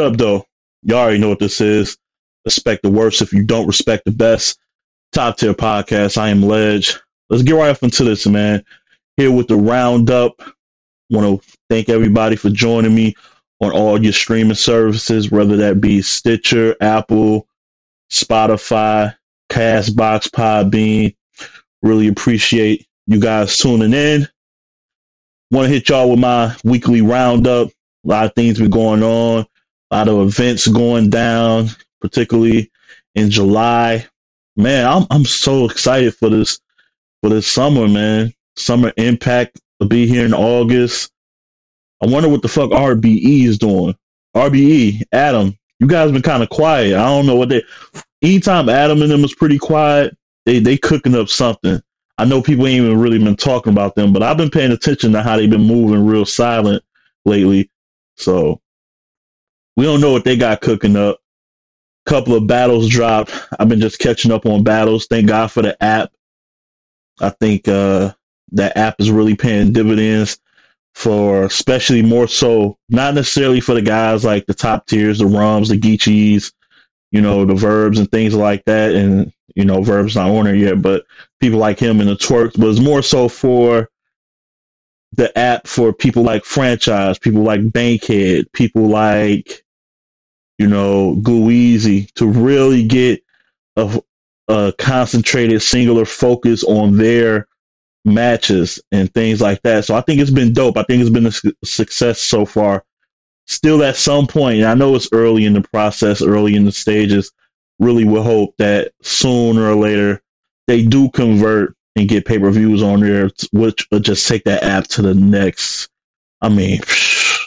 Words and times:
What 0.00 0.12
up, 0.12 0.16
though? 0.16 0.46
Y'all 0.82 1.00
already 1.00 1.18
know 1.18 1.28
what 1.28 1.40
this 1.40 1.60
is. 1.60 1.98
Respect 2.46 2.82
the 2.82 2.88
worst 2.88 3.20
if 3.20 3.34
you 3.34 3.44
don't 3.44 3.66
respect 3.66 4.06
the 4.06 4.10
best. 4.10 4.58
Top 5.12 5.36
tier 5.36 5.52
podcast. 5.52 6.16
I 6.16 6.30
am 6.30 6.40
Ledge. 6.40 6.98
Let's 7.28 7.42
get 7.42 7.54
right 7.54 7.68
up 7.68 7.82
into 7.82 8.04
this, 8.04 8.26
man. 8.26 8.64
Here 9.18 9.30
with 9.30 9.48
the 9.48 9.56
roundup. 9.56 10.40
Want 11.10 11.42
to 11.42 11.50
thank 11.68 11.90
everybody 11.90 12.34
for 12.34 12.48
joining 12.48 12.94
me 12.94 13.14
on 13.60 13.72
all 13.72 14.02
your 14.02 14.14
streaming 14.14 14.54
services, 14.54 15.30
whether 15.30 15.58
that 15.58 15.82
be 15.82 16.00
Stitcher, 16.00 16.74
Apple, 16.80 17.46
Spotify, 18.10 19.14
Castbox, 19.50 20.30
Podbean. 20.30 21.14
Really 21.82 22.08
appreciate 22.08 22.86
you 23.06 23.20
guys 23.20 23.58
tuning 23.58 23.92
in. 23.92 24.26
Want 25.50 25.66
to 25.66 25.74
hit 25.74 25.90
y'all 25.90 26.08
with 26.08 26.20
my 26.20 26.56
weekly 26.64 27.02
roundup. 27.02 27.68
A 27.68 28.08
lot 28.08 28.24
of 28.24 28.34
things 28.34 28.58
been 28.58 28.70
going 28.70 29.02
on, 29.02 29.44
a 29.90 29.96
lot 29.96 30.08
of 30.08 30.20
events 30.20 30.68
going 30.68 31.10
down, 31.10 31.68
particularly 32.00 32.70
in 33.14 33.30
July. 33.30 34.06
Man, 34.56 34.86
I'm 34.86 35.06
I'm 35.10 35.24
so 35.24 35.64
excited 35.64 36.14
for 36.14 36.28
this 36.28 36.60
for 37.22 37.30
this 37.30 37.46
summer, 37.46 37.88
man. 37.88 38.32
Summer 38.56 38.92
Impact 38.96 39.60
will 39.78 39.88
be 39.88 40.06
here 40.06 40.24
in 40.24 40.34
August. 40.34 41.10
I 42.02 42.06
wonder 42.06 42.28
what 42.28 42.42
the 42.42 42.48
fuck 42.48 42.70
RBE 42.70 43.44
is 43.44 43.58
doing. 43.58 43.94
RBE, 44.36 45.02
Adam, 45.12 45.56
you 45.80 45.86
guys 45.86 46.12
been 46.12 46.22
kind 46.22 46.42
of 46.42 46.48
quiet. 46.50 46.94
I 46.94 47.04
don't 47.06 47.26
know 47.26 47.36
what 47.36 47.48
they. 47.48 47.62
Anytime 48.22 48.68
Adam 48.68 49.02
and 49.02 49.10
them 49.10 49.24
is 49.24 49.34
pretty 49.34 49.58
quiet, 49.58 50.16
they 50.46 50.58
they 50.58 50.76
cooking 50.76 51.14
up 51.14 51.28
something. 51.28 51.80
I 52.18 52.26
know 52.26 52.42
people 52.42 52.66
ain't 52.66 52.84
even 52.84 52.98
really 53.00 53.18
been 53.18 53.36
talking 53.36 53.72
about 53.72 53.94
them, 53.94 54.12
but 54.12 54.22
I've 54.22 54.36
been 54.36 54.50
paying 54.50 54.72
attention 54.72 55.12
to 55.12 55.22
how 55.22 55.36
they've 55.36 55.48
been 55.48 55.66
moving 55.66 56.04
real 56.04 56.26
silent 56.26 56.84
lately. 57.24 57.70
So 58.16 58.59
we 59.76 59.84
don't 59.84 60.00
know 60.00 60.12
what 60.12 60.24
they 60.24 60.36
got 60.36 60.60
cooking 60.60 60.96
up. 60.96 61.18
Couple 62.06 62.34
of 62.34 62.46
battles 62.46 62.88
dropped. 62.88 63.32
I've 63.58 63.68
been 63.68 63.80
just 63.80 63.98
catching 63.98 64.32
up 64.32 64.46
on 64.46 64.64
battles. 64.64 65.06
Thank 65.06 65.28
God 65.28 65.50
for 65.52 65.62
the 65.62 65.80
app. 65.82 66.10
I 67.20 67.30
think 67.30 67.68
uh, 67.68 68.12
that 68.52 68.76
app 68.76 68.96
is 68.98 69.10
really 69.10 69.36
paying 69.36 69.72
dividends 69.72 70.38
for 70.94 71.44
especially 71.44 72.02
more 72.02 72.26
so, 72.26 72.76
not 72.88 73.14
necessarily 73.14 73.60
for 73.60 73.74
the 73.74 73.82
guys 73.82 74.24
like 74.24 74.46
the 74.46 74.54
top 74.54 74.86
tiers, 74.86 75.18
the 75.18 75.26
Rums, 75.26 75.68
the 75.68 75.78
Geechees, 75.78 76.52
you 77.12 77.20
know, 77.20 77.44
the 77.44 77.54
Verbs 77.54 77.98
and 77.98 78.10
things 78.10 78.34
like 78.34 78.64
that. 78.64 78.92
And, 78.94 79.32
you 79.54 79.64
know, 79.64 79.82
Verb's 79.82 80.16
not 80.16 80.30
on 80.30 80.44
there 80.44 80.54
yet, 80.54 80.82
but 80.82 81.04
people 81.40 81.58
like 81.58 81.78
him 81.78 82.00
and 82.00 82.08
the 82.08 82.16
Twerks, 82.16 82.58
but 82.58 82.68
it's 82.68 82.80
more 82.80 83.02
so 83.02 83.28
for 83.28 83.88
the 85.12 85.36
app 85.38 85.66
for 85.66 85.92
people 85.92 86.22
like 86.22 86.44
Franchise, 86.44 87.18
people 87.18 87.42
like 87.42 87.72
Bankhead, 87.72 88.50
people 88.52 88.88
like, 88.88 89.64
you 90.58 90.68
know, 90.68 91.16
Gluezy 91.16 92.12
to 92.14 92.26
really 92.28 92.86
get 92.86 93.22
a, 93.76 94.00
a 94.48 94.72
concentrated, 94.78 95.62
singular 95.62 96.04
focus 96.04 96.62
on 96.64 96.96
their 96.96 97.48
matches 98.04 98.80
and 98.92 99.12
things 99.12 99.40
like 99.40 99.60
that. 99.62 99.84
So 99.84 99.94
I 99.94 100.00
think 100.02 100.20
it's 100.20 100.30
been 100.30 100.52
dope. 100.52 100.76
I 100.76 100.84
think 100.84 101.00
it's 101.00 101.10
been 101.10 101.26
a 101.26 101.32
su- 101.32 101.52
success 101.64 102.20
so 102.20 102.46
far. 102.46 102.84
Still, 103.46 103.82
at 103.82 103.96
some 103.96 104.26
point, 104.26 104.62
I 104.62 104.74
know 104.74 104.94
it's 104.94 105.08
early 105.12 105.44
in 105.44 105.54
the 105.54 105.60
process, 105.60 106.22
early 106.22 106.54
in 106.54 106.64
the 106.64 106.72
stages. 106.72 107.32
Really, 107.80 108.04
will 108.04 108.22
hope 108.22 108.54
that 108.58 108.92
sooner 109.02 109.68
or 109.68 109.74
later 109.74 110.22
they 110.66 110.84
do 110.84 111.10
convert 111.10 111.74
and 111.96 112.08
get 112.08 112.24
pay 112.24 112.38
per 112.38 112.50
views 112.50 112.82
on 112.82 113.00
there, 113.00 113.30
which 113.52 113.86
would 113.90 114.04
just 114.04 114.26
take 114.26 114.44
that 114.44 114.62
app 114.62 114.86
to 114.88 115.02
the 115.02 115.14
next. 115.14 115.88
I 116.40 116.48
mean, 116.48 116.80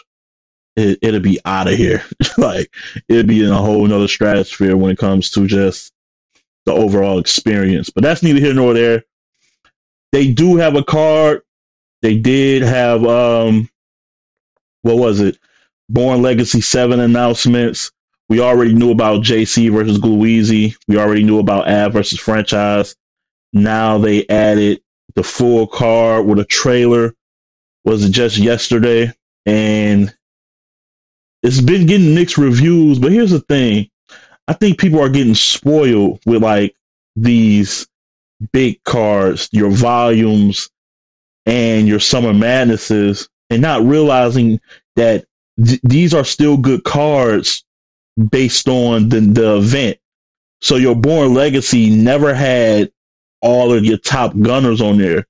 it, 0.76 1.00
it'll 1.02 1.20
be 1.20 1.40
out 1.46 1.68
of 1.68 1.76
here. 1.76 2.04
like 2.38 2.74
it'll 3.08 3.28
be 3.28 3.44
in 3.44 3.52
a 3.52 3.58
whole 3.58 3.86
nother 3.86 4.08
stratosphere 4.08 4.78
when 4.78 4.92
it 4.92 4.98
comes 4.98 5.32
to 5.32 5.48
just 5.48 5.92
the 6.66 6.74
overall 6.74 7.20
experience. 7.20 7.90
But 7.90 8.04
that's 8.04 8.24
neither 8.24 8.40
here 8.40 8.54
nor 8.54 8.74
there. 8.74 9.04
They 10.12 10.32
do 10.32 10.58
have 10.58 10.76
a 10.76 10.84
card. 10.84 11.42
They 12.02 12.18
did 12.18 12.62
have 12.62 13.06
um, 13.06 13.70
what 14.82 14.98
was 14.98 15.22
it? 15.22 15.40
Born 15.90 16.22
Legacy 16.22 16.62
Seven 16.62 17.00
announcements. 17.00 17.92
We 18.30 18.40
already 18.40 18.74
knew 18.74 18.92
about 18.92 19.22
JC 19.22 19.72
versus 19.72 20.00
Gluezy. 20.00 20.76
We 20.88 20.98
already 20.98 21.24
knew 21.24 21.40
about 21.40 21.68
Av 21.68 21.94
versus 21.94 22.20
Franchise. 22.20 22.96
Now 23.54 24.00
they 24.00 24.28
added 24.28 24.82
the 25.16 25.24
full 25.24 25.68
card 25.68 26.26
with 26.26 26.40
a 26.40 26.46
trailer. 26.46 27.14
Was 27.86 28.04
it 28.04 28.12
just 28.12 28.38
yesterday? 28.38 29.14
And 29.46 30.14
it's 31.44 31.62
been 31.62 31.86
getting 31.86 32.16
mixed 32.16 32.38
reviews. 32.38 33.00
But 33.00 33.12
here's 33.12 33.32
the 33.32 33.42
thing: 33.42 33.90
I 34.48 34.54
think 34.54 34.80
people 34.80 35.00
are 35.00 35.10
getting 35.10 35.36
spoiled 35.36 36.20
with 36.26 36.42
like 36.42 36.76
these 37.16 37.88
big 38.52 38.84
cards, 38.84 39.50
your 39.52 39.70
volumes, 39.70 40.70
and 41.46 41.88
your 41.88 42.00
summer 42.00 42.34
madnesses, 42.34 43.30
and 43.50 43.62
not 43.62 43.84
realizing 43.84 44.60
that 44.96 45.26
th- 45.64 45.82
these 45.84 46.14
are 46.14 46.26
still 46.26 46.58
good 46.58 46.84
cards 46.84 47.64
based 48.32 48.68
on 48.68 49.10
the, 49.10 49.20
the 49.20 49.58
event. 49.58 49.98
So 50.62 50.78
your 50.78 50.96
Born 50.96 51.34
Legacy 51.34 51.90
never 51.90 52.34
had 52.34 52.92
all 53.44 53.74
of 53.74 53.84
your 53.84 53.98
top 53.98 54.34
gunners 54.40 54.82
on 54.82 54.98
there. 54.98 55.28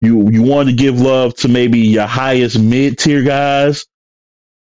You 0.00 0.30
you 0.30 0.42
wanted 0.42 0.72
to 0.72 0.76
give 0.76 1.00
love 1.00 1.34
to 1.36 1.48
maybe 1.48 1.78
your 1.78 2.06
highest 2.06 2.58
mid 2.60 2.98
tier 2.98 3.22
guys 3.22 3.86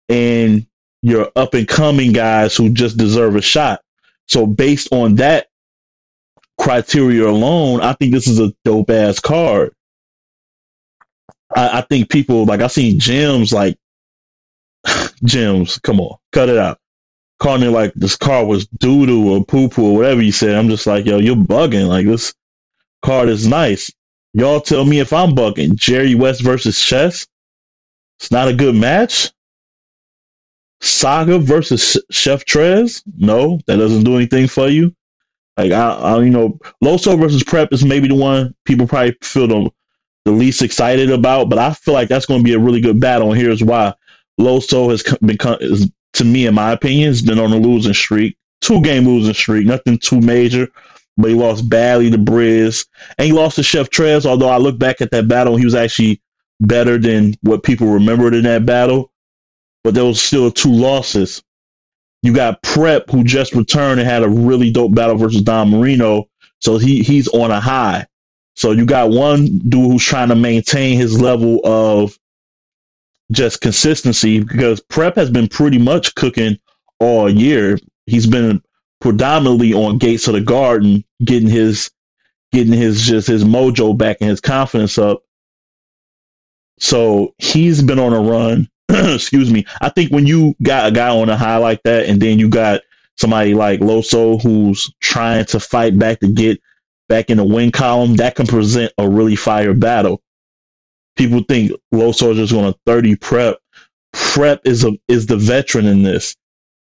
and 0.09 0.67
your 1.03 1.31
up 1.37 1.53
and 1.55 1.69
coming 1.69 2.13
guys 2.13 2.57
who 2.57 2.71
just 2.71 2.97
deserve 2.97 3.35
a 3.37 3.43
shot. 3.43 3.81
So 4.29 4.47
based 4.47 4.89
on 4.93 5.17
that 5.17 5.49
criteria 6.59 7.29
alone, 7.29 7.81
I 7.81 7.93
think 7.95 8.13
this 8.13 8.29
is 8.29 8.39
a 8.39 8.55
dope 8.65 8.91
ass 8.91 9.19
card. 9.19 9.75
I, 11.55 11.79
I 11.79 11.81
think 11.83 12.09
people 12.09 12.45
like 12.47 12.61
I 12.61 12.69
seen 12.69 13.01
gems 13.01 13.53
like 13.53 13.77
gems. 15.25 15.79
Come 15.81 16.01
on, 16.01 16.17
cut 16.33 16.49
it 16.49 16.57
out. 16.57 16.79
Calling 17.41 17.65
it 17.65 17.71
like 17.71 17.93
this 17.95 18.17
car 18.17 18.47
was 18.47 18.67
doo 18.69 19.07
doo 19.07 19.35
or 19.35 19.45
poo 19.45 19.69
poo 19.69 19.91
or 19.91 19.97
whatever 19.97 20.23
you 20.23 20.33
said. 20.33 20.55
I'm 20.55 20.69
just 20.69 20.87
like, 20.87 21.05
yo, 21.05 21.19
you're 21.19 21.37
bugging. 21.37 21.89
Like 21.89 22.07
this 22.07 22.33
card 23.07 23.29
is 23.29 23.47
nice. 23.47 23.91
Y'all 24.35 24.61
tell 24.61 24.85
me 24.85 24.99
if 24.99 25.13
I'm 25.13 25.31
bugging. 25.31 25.77
Jerry 25.77 26.17
West 26.17 26.43
versus 26.43 26.79
Chess. 26.79 27.25
It's 28.19 28.33
not 28.33 28.49
a 28.49 28.53
good 28.53 28.75
match. 28.75 29.31
Saga 30.81 31.39
versus 31.39 31.97
Chef 32.11 32.45
Trez. 32.45 33.03
No, 33.17 33.61
that 33.67 33.77
doesn't 33.77 34.03
do 34.03 34.17
anything 34.17 34.49
for 34.49 34.69
you. 34.69 34.93
Like 35.57 35.71
I, 35.71 35.91
I 35.91 36.23
you 36.23 36.31
know, 36.31 36.59
Loso 36.83 37.19
versus 37.19 37.45
Prep 37.45 37.73
is 37.73 37.85
maybe 37.85 38.09
the 38.09 38.17
one 38.17 38.55
people 38.65 38.89
probably 38.89 39.17
feel 39.23 39.47
the, 39.47 39.71
the 40.25 40.33
least 40.33 40.61
excited 40.63 41.11
about, 41.11 41.49
but 41.49 41.59
I 41.59 41.73
feel 41.75 41.95
like 41.95 42.09
that's 42.09 42.27
going 42.27 42.41
to 42.41 42.45
be 42.45 42.55
a 42.55 42.59
really 42.59 42.81
good 42.81 43.01
battle. 43.01 43.31
And 43.33 43.41
here's 43.41 43.63
why: 43.63 43.95
Loso 44.41 44.91
has 44.91 45.03
become, 45.21 45.59
is, 45.61 45.91
to 46.15 46.25
me, 46.25 46.47
in 46.47 46.55
my 46.55 46.73
opinion, 46.73 47.07
has 47.09 47.23
been 47.23 47.39
on 47.39 47.53
a 47.53 47.57
losing 47.57 47.95
streak, 47.95 48.37
two 48.61 48.83
game 48.83 49.07
losing 49.07 49.33
streak, 49.33 49.65
nothing 49.65 49.97
too 49.97 50.21
major. 50.21 50.69
But 51.17 51.31
he 51.31 51.37
lost 51.37 51.69
badly 51.69 52.11
to 52.11 52.19
Briz, 52.19 52.87
and 53.19 53.27
he 53.27 53.33
lost 53.33 53.57
to 53.57 53.63
Chef 53.63 53.89
Trez. 53.89 54.27
Although 54.27 54.51
I 54.51 54.59
look 54.59 54.79
back 54.79 55.01
at 55.01 55.11
that 55.13 55.29
battle, 55.29 55.57
he 55.57 55.65
was 55.65 55.75
actually 55.75 56.21
better 56.61 56.99
than 56.99 57.35
what 57.43 57.63
people 57.63 57.87
remembered 57.87 58.35
in 58.35 58.45
that 58.45 58.67
battle. 58.67 59.11
But 59.83 59.95
there 59.95 60.05
was 60.05 60.21
still 60.21 60.51
two 60.51 60.73
losses. 60.73 61.43
You 62.23 62.35
got 62.35 62.63
Prep, 62.63 63.09
who 63.11 63.25
just 63.25 63.55
returned 63.55 64.01
and 64.01 64.09
had 64.09 64.23
a 64.23 64.29
really 64.29 64.71
dope 64.71 64.95
battle 64.95 65.17
versus 65.17 65.43
Don 65.43 65.71
Marino. 65.71 66.29
So 66.61 66.77
he 66.79 67.03
he's 67.03 67.29
on 67.29 67.51
a 67.51 67.61
high. 67.61 68.07
So 68.57 68.73
you 68.73 68.87
got 68.87 69.11
one 69.11 69.59
dude 69.69 69.93
who's 69.93 70.05
trying 70.05 70.31
to 70.31 70.35
maintain 70.35 70.97
his 70.97 71.21
level 71.21 71.61
of 71.65 72.19
just 73.33 73.61
consistency 73.61 74.41
because 74.41 74.81
Prep 74.81 75.15
has 75.17 75.31
been 75.31 75.49
pretty 75.49 75.79
much 75.79 76.15
cooking 76.15 76.59
all 76.99 77.29
year. 77.29 77.79
He's 78.07 78.27
been 78.27 78.63
predominantly 79.07 79.73
on 79.73 79.99
Gates 79.99 80.27
of 80.27 80.35
the 80.35 80.41
Garden, 80.41 81.05
getting 81.25 81.49
his 81.49 81.93
getting 82.51 82.73
his 82.73 83.03
just 83.03 83.29
his 83.29 83.45
mojo 83.45 83.97
back 83.97 84.17
and 84.21 84.29
his 84.29 84.41
confidence 84.41 84.99
up. 84.99 85.23
So 86.81 87.33
he's 87.39 87.85
been 87.85 88.01
on 88.01 88.13
a 88.13 88.21
run. 88.21 88.69
excuse 88.89 89.53
me. 89.53 89.65
I 89.81 89.91
think 89.91 90.11
when 90.11 90.27
you 90.27 90.57
got 90.61 90.89
a 90.89 90.91
guy 90.91 91.09
on 91.09 91.29
a 91.29 91.37
high 91.37 91.59
like 91.59 91.85
that, 91.85 92.07
and 92.07 92.21
then 92.21 92.41
you 92.41 92.49
got 92.49 92.81
somebody 93.17 93.55
like 93.55 93.79
Loso 93.79 94.43
who's 94.43 94.93
trying 94.99 95.45
to 95.47 95.61
fight 95.61 95.97
back 95.97 96.19
to 96.19 96.33
get 96.33 96.61
back 97.09 97.31
in 97.31 97.37
the 97.37 97.45
win 97.45 97.71
column, 97.71 98.17
that 98.17 98.35
can 98.35 98.49
present 98.49 98.93
a 98.99 99.09
really 99.09 99.37
fire 99.37 99.73
battle. 99.73 100.21
People 101.15 101.45
think 101.49 101.71
Loso 101.95 102.33
is 102.33 102.39
just 102.39 102.53
going 102.53 102.73
to 102.73 102.79
30 102.87 103.15
prep. 103.15 103.59
Prep 104.13 104.63
is 104.65 104.83
a 104.83 104.99
is 105.07 105.27
the 105.27 105.37
veteran 105.37 105.87
in 105.87 106.03
this. 106.03 106.35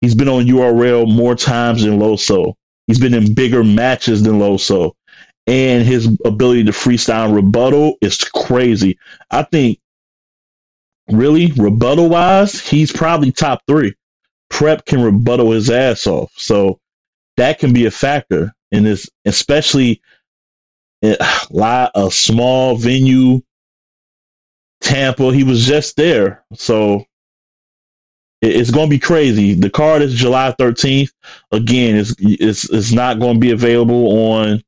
He's 0.01 0.15
been 0.15 0.29
on 0.29 0.45
URL 0.45 1.13
more 1.13 1.35
times 1.35 1.83
than 1.83 1.99
Loso. 1.99 2.53
He's 2.87 2.99
been 2.99 3.13
in 3.13 3.33
bigger 3.33 3.63
matches 3.63 4.23
than 4.23 4.39
Loso. 4.39 4.93
And 5.47 5.85
his 5.85 6.07
ability 6.25 6.63
to 6.65 6.71
freestyle 6.71 7.33
rebuttal 7.35 7.95
is 8.01 8.17
crazy. 8.17 8.97
I 9.31 9.43
think 9.43 9.79
really 11.11 11.51
rebuttal 11.53 12.09
wise, 12.09 12.61
he's 12.61 12.91
probably 12.91 13.31
top 13.31 13.61
three. 13.67 13.93
prep 14.49 14.85
can 14.85 15.01
rebuttal 15.01 15.51
his 15.51 15.69
ass 15.69 16.07
off. 16.07 16.31
So 16.37 16.79
that 17.37 17.59
can 17.59 17.73
be 17.73 17.85
a 17.85 17.91
factor 17.91 18.53
in 18.71 18.83
this, 18.83 19.09
especially 19.25 20.01
eh, 21.01 21.15
a 21.19 21.47
lot 21.51 21.91
a 21.95 22.11
small 22.11 22.75
venue. 22.75 23.41
Tampa, 24.81 25.33
he 25.33 25.43
was 25.43 25.65
just 25.65 25.97
there, 25.97 26.45
so 26.53 27.05
it's 28.41 28.71
going 28.71 28.87
to 28.87 28.95
be 28.95 28.99
crazy. 28.99 29.53
The 29.53 29.69
card 29.69 30.01
is 30.01 30.13
July 30.13 30.55
13th. 30.59 31.11
Again, 31.51 31.97
it's 31.97 32.15
it's 32.19 32.69
it's 32.69 32.91
not 32.91 33.19
going 33.19 33.35
to 33.35 33.39
be 33.39 33.51
available 33.51 34.33
on 34.33 34.63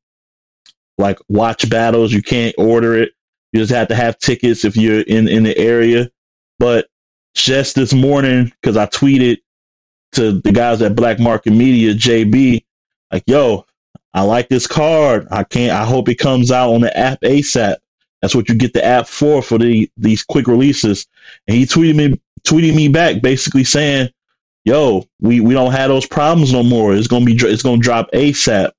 like 0.98 1.18
watch 1.28 1.68
battles. 1.70 2.12
You 2.12 2.22
can't 2.22 2.54
order 2.58 2.96
it. 2.96 3.12
You 3.52 3.60
just 3.60 3.72
have 3.72 3.88
to 3.88 3.94
have 3.94 4.18
tickets 4.18 4.64
if 4.64 4.76
you're 4.76 5.02
in 5.02 5.28
in 5.28 5.42
the 5.42 5.56
area. 5.56 6.10
But 6.58 6.86
just 7.34 7.74
this 7.74 7.92
morning, 7.92 8.52
because 8.60 8.76
I 8.76 8.86
tweeted 8.86 9.38
to 10.12 10.40
the 10.40 10.52
guys 10.52 10.82
at 10.82 10.94
Black 10.94 11.18
Market 11.18 11.52
Media, 11.52 11.94
JB, 11.94 12.64
like, 13.10 13.24
yo, 13.26 13.64
I 14.14 14.22
like 14.22 14.48
this 14.48 14.66
card. 14.66 15.26
I 15.30 15.44
can't. 15.44 15.72
I 15.72 15.84
hope 15.84 16.08
it 16.08 16.16
comes 16.16 16.50
out 16.50 16.74
on 16.74 16.82
the 16.82 16.96
app 16.96 17.20
ASAP. 17.22 17.76
That's 18.22 18.34
what 18.34 18.48
you 18.48 18.54
get 18.54 18.72
the 18.72 18.84
app 18.84 19.08
for 19.08 19.42
for 19.42 19.58
the 19.58 19.90
these 19.96 20.22
quick 20.22 20.46
releases. 20.46 21.06
And 21.48 21.56
he 21.56 21.66
tweeted 21.66 21.96
me 21.96 22.20
tweeted 22.44 22.74
me 22.74 22.88
back 22.88 23.20
basically 23.20 23.64
saying, 23.64 24.08
"Yo, 24.64 25.04
we 25.20 25.40
we 25.40 25.52
don't 25.52 25.72
have 25.72 25.88
those 25.88 26.06
problems 26.06 26.52
no 26.52 26.62
more. 26.62 26.94
It's 26.94 27.08
gonna 27.08 27.24
be 27.24 27.34
it's 27.34 27.62
gonna 27.62 27.78
drop 27.78 28.10
ASAP. 28.12 28.70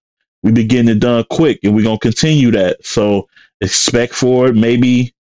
We 0.43 0.51
be 0.51 0.63
getting 0.65 0.89
it 0.89 0.99
done 0.99 1.25
quick, 1.29 1.59
and 1.63 1.75
we're 1.75 1.83
gonna 1.83 1.99
continue 1.99 2.51
that. 2.51 2.85
So 2.85 3.27
expect 3.61 4.13
for 4.13 4.47
it. 4.47 4.55
Maybe 4.55 5.13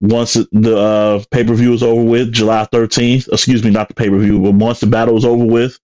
once 0.00 0.34
the 0.34 0.76
uh, 0.76 1.22
pay 1.30 1.44
per 1.44 1.54
view 1.54 1.72
is 1.72 1.82
over 1.82 2.02
with, 2.02 2.32
July 2.32 2.64
thirteenth. 2.72 3.28
Excuse 3.32 3.62
me, 3.62 3.70
not 3.70 3.88
the 3.88 3.94
pay 3.94 4.08
per 4.08 4.18
view, 4.18 4.40
but 4.40 4.54
once 4.54 4.80
the 4.80 4.86
battle 4.86 5.16
is 5.16 5.24
over 5.24 5.44
with, 5.44 5.78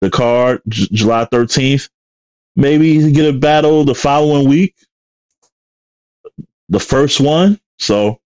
the 0.00 0.10
card 0.10 0.62
J- 0.68 0.88
July 0.92 1.24
thirteenth. 1.26 1.88
Maybe 2.54 3.10
get 3.12 3.34
a 3.34 3.36
battle 3.36 3.82
the 3.84 3.94
following 3.94 4.46
week, 4.46 4.74
the 6.72 6.80
first 6.80 7.20
one. 7.20 7.60
So 7.78 8.18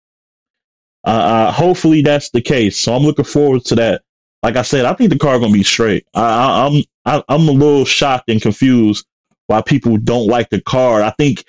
uh, 1.04 1.10
uh, 1.10 1.52
hopefully 1.52 2.00
that's 2.00 2.31
the 2.31 2.40
case. 2.40 2.81
So 2.81 2.94
I'm 2.94 3.02
looking 3.02 3.25
forward 3.25 3.64
to 3.66 3.75
that. 3.75 4.02
Like 4.43 4.56
I 4.56 4.62
said, 4.62 4.84
I 4.84 4.94
think 4.94 5.10
the 5.10 5.19
card 5.19 5.40
gonna 5.40 5.52
be 5.52 5.64
straight. 5.64 6.06
I, 6.14 6.66
I'm 6.66 6.82
I, 7.04 7.22
I'm 7.28 7.48
a 7.48 7.52
little 7.52 7.84
shocked 7.84 8.31
and 8.31 8.40
confused 8.40 9.06
why 9.48 9.60
people 9.62 9.96
don't 9.96 10.28
like 10.28 10.48
the 10.50 10.60
card. 10.60 11.02
I 11.02 11.10
think 11.10 11.44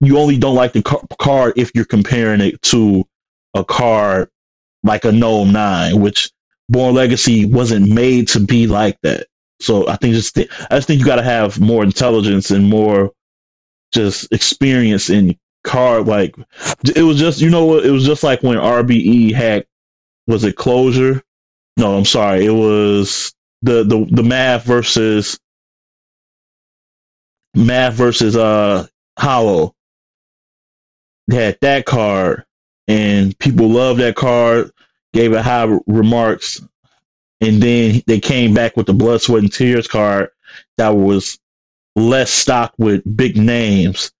you 0.00 0.18
only 0.18 0.38
don't 0.38 0.54
like 0.56 0.72
the 0.72 0.82
car- 0.82 1.04
card 1.18 1.54
if 1.56 1.70
you're 1.74 1.84
comparing 1.84 2.40
it 2.40 2.60
to 2.62 3.06
a 3.54 3.64
card 3.64 4.28
like 4.82 5.04
a 5.04 5.12
NOME 5.12 5.52
9, 5.52 6.00
which 6.00 6.30
Born 6.68 6.94
Legacy 6.94 7.44
wasn't 7.44 7.92
made 7.92 8.28
to 8.28 8.40
be 8.40 8.66
like 8.66 8.98
that. 9.02 9.26
So 9.60 9.86
I 9.88 9.96
think 9.96 10.14
just 10.14 10.34
th- 10.34 10.50
I 10.70 10.76
just 10.76 10.86
think 10.88 11.00
you 11.00 11.06
got 11.06 11.16
to 11.16 11.22
have 11.22 11.60
more 11.60 11.84
intelligence 11.84 12.50
and 12.50 12.68
more 12.68 13.12
just 13.92 14.32
experience 14.32 15.10
in 15.10 15.36
card. 15.64 16.06
Like 16.06 16.34
it 16.94 17.02
was 17.02 17.18
just 17.18 17.40
you 17.40 17.50
know 17.50 17.64
what 17.64 17.84
it 17.84 17.90
was 17.90 18.04
just 18.04 18.22
like 18.22 18.42
when 18.42 18.56
RBE 18.56 19.34
had 19.34 19.66
was 20.26 20.44
it 20.44 20.56
closure? 20.56 21.22
No, 21.76 21.96
I'm 21.96 22.04
sorry, 22.04 22.44
it 22.44 22.50
was 22.52 23.34
the 23.62 23.84
the 23.84 24.06
the 24.10 24.22
math 24.22 24.64
versus 24.64 25.38
math 27.54 27.94
versus 27.94 28.36
uh 28.36 28.86
Hollow. 29.18 29.74
Had 31.30 31.58
that 31.60 31.84
card, 31.84 32.44
and 32.88 33.38
people 33.38 33.68
loved 33.68 34.00
that 34.00 34.16
card, 34.16 34.72
gave 35.12 35.32
it 35.32 35.42
high 35.42 35.78
remarks, 35.86 36.60
and 37.40 37.62
then 37.62 38.02
they 38.06 38.18
came 38.18 38.52
back 38.52 38.76
with 38.76 38.86
the 38.86 38.94
blood, 38.94 39.22
sweat, 39.22 39.42
and 39.42 39.52
tears 39.52 39.86
card 39.86 40.30
that 40.76 40.90
was 40.90 41.38
less 41.96 42.30
stocked 42.30 42.78
with 42.78 43.16
big 43.16 43.36
names, 43.36 44.12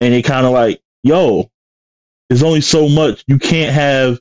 and 0.00 0.12
they 0.12 0.22
kind 0.22 0.46
of 0.46 0.52
like, 0.52 0.80
yo, 1.02 1.50
there's 2.28 2.42
only 2.42 2.60
so 2.60 2.88
much 2.88 3.24
you 3.26 3.38
can't 3.38 3.72
have 3.72 4.20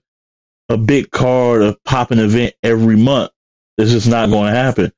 a 0.69 0.77
big 0.77 1.12
card 1.12 1.62
of 1.62 1.83
popping 1.83 2.19
event 2.19 2.54
every 2.63 2.95
month. 2.95 3.31
It's 3.77 3.92
just 3.92 4.07
not 4.07 4.30
going 4.30 4.51
to 4.51 4.57
happen. 4.57 4.92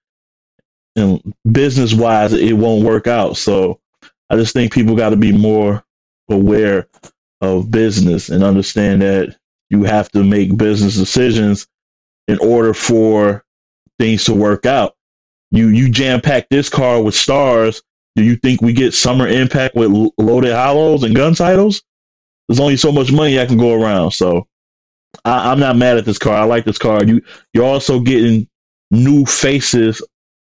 And 0.95 1.33
business 1.51 1.93
wise, 1.93 2.33
it 2.33 2.53
won't 2.53 2.85
work 2.85 3.07
out. 3.07 3.37
So 3.37 3.79
I 4.29 4.35
just 4.35 4.53
think 4.53 4.73
people 4.73 4.95
got 4.95 5.09
to 5.09 5.17
be 5.17 5.31
more 5.31 5.83
aware 6.29 6.87
of 7.41 7.71
business 7.71 8.29
and 8.29 8.43
understand 8.43 9.01
that 9.01 9.37
you 9.69 9.83
have 9.83 10.09
to 10.11 10.23
make 10.23 10.57
business 10.57 10.95
decisions 10.95 11.67
in 12.27 12.37
order 12.39 12.73
for 12.73 13.43
things 13.99 14.25
to 14.25 14.33
work 14.33 14.65
out. 14.65 14.95
You 15.51 15.67
you 15.67 15.89
jam 15.89 16.19
pack 16.21 16.49
this 16.49 16.69
car 16.69 17.01
with 17.01 17.15
stars. 17.15 17.81
Do 18.17 18.23
you 18.23 18.35
think 18.35 18.61
we 18.63 18.73
get 18.73 18.95
summer 18.95 19.27
impact 19.27 19.75
with 19.75 19.91
loaded 20.17 20.51
hollows 20.51 21.03
and 21.03 21.15
gun 21.15 21.35
titles? 21.35 21.83
There's 22.47 22.59
only 22.59 22.75
so 22.75 22.91
much 22.91 23.11
money 23.11 23.39
I 23.39 23.45
can 23.45 23.57
go 23.57 23.79
around. 23.79 24.11
So 24.11 24.47
I, 25.23 25.51
am 25.51 25.59
not 25.59 25.77
mad 25.77 25.97
at 25.97 26.05
this 26.05 26.17
car. 26.17 26.33
I 26.33 26.43
like 26.45 26.65
this 26.65 26.79
car. 26.79 27.03
You 27.03 27.21
you're 27.53 27.63
also 27.63 27.99
getting 27.99 28.47
new 28.89 29.23
faces, 29.25 30.01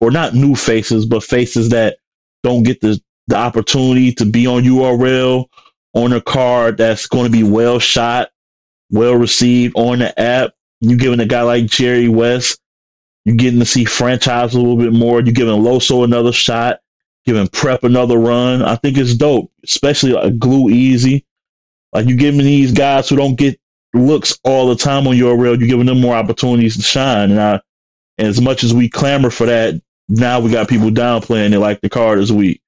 or 0.02 0.12
not 0.12 0.34
new 0.34 0.56
faces, 0.56 1.06
but 1.06 1.24
faces 1.24 1.70
that 1.70 2.00
don't 2.44 2.64
get 2.64 2.82
the 2.82 3.02
the 3.28 3.38
opportunity 3.38 4.12
to 4.12 4.26
be 4.26 4.46
on 4.46 4.64
URL 4.64 5.46
on 5.94 6.12
a 6.12 6.20
card 6.20 6.78
that's 6.78 7.08
going 7.08 7.26
to 7.26 7.32
be 7.32 7.44
well 7.44 7.80
shot, 7.80 8.30
well 8.92 9.16
received 9.16 9.74
on 9.78 10.00
the 10.00 10.20
app. 10.20 10.52
You're 10.82 10.98
giving 10.98 11.22
a 11.22 11.26
guy 11.26 11.44
like 11.44 11.68
Jerry 11.68 12.10
West, 12.10 12.60
You're 13.24 13.38
getting 13.38 13.60
to 13.60 13.66
see 13.66 13.86
franchise 13.86 14.54
a 14.54 14.60
little 14.60 14.76
bit 14.76 14.92
more. 14.92 15.22
You're 15.22 15.32
giving 15.32 15.62
Loso 15.62 16.04
another 16.04 16.34
shot, 16.34 16.82
giving 17.26 17.48
Prep 17.48 17.84
another 17.84 18.18
run. 18.18 18.62
I 18.62 18.76
think 18.76 18.98
it's 18.98 19.16
dope, 19.16 19.52
especially 19.64 20.14
like 20.14 20.38
Gluezy. 20.38 21.24
Like 21.94 22.08
you 22.08 22.18
giving 22.18 22.40
these 22.40 22.72
guys 22.72 23.08
who 23.08 23.16
don't 23.16 23.36
get 23.36 23.60
looks 23.94 24.40
all 24.44 24.68
the 24.68 24.76
time 24.76 25.08
on 25.08 25.16
URL, 25.16 25.60
you're 25.60 25.68
giving 25.70 25.86
them 25.86 26.02
more 26.02 26.16
opportunities 26.16 26.76
to 26.76 26.82
shine. 26.82 27.32
And 27.32 27.42
I, 27.42 27.62
and 28.18 28.28
as 28.28 28.42
much 28.42 28.64
as 28.64 28.74
we 28.74 28.90
clamor 28.90 29.30
for 29.30 29.46
that, 29.46 29.80
now 30.10 30.40
we 30.40 30.52
got 30.52 30.68
people 30.68 30.90
downplaying 30.90 31.54
it 31.54 31.60
like 31.60 31.82
the 31.82 31.90
card 31.90 32.20
is 32.20 32.32
weak. 32.32 32.62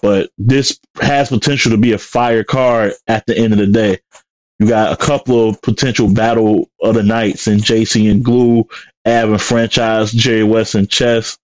But 0.00 0.30
this 0.38 0.78
has 1.00 1.28
potential 1.28 1.70
to 1.70 1.76
be 1.76 1.92
a 1.92 1.98
fire 1.98 2.44
card 2.44 2.94
at 3.06 3.24
the 3.26 3.36
end 3.36 3.52
of 3.52 3.58
the 3.58 3.66
day. 3.66 3.98
You 4.58 4.68
got 4.68 4.92
a 4.92 4.96
couple 4.96 5.48
of 5.48 5.60
potential 5.62 6.12
battle 6.12 6.70
of 6.80 6.94
the 6.94 7.02
nights 7.02 7.46
in 7.46 7.58
JC 7.58 8.10
and 8.10 8.24
Glue, 8.24 8.60
Av 9.06 9.30
and 9.30 9.42
Franchise, 9.42 10.12
Jerry 10.12 10.44
West 10.44 10.74
and 10.74 10.88
Chess. 10.88 11.36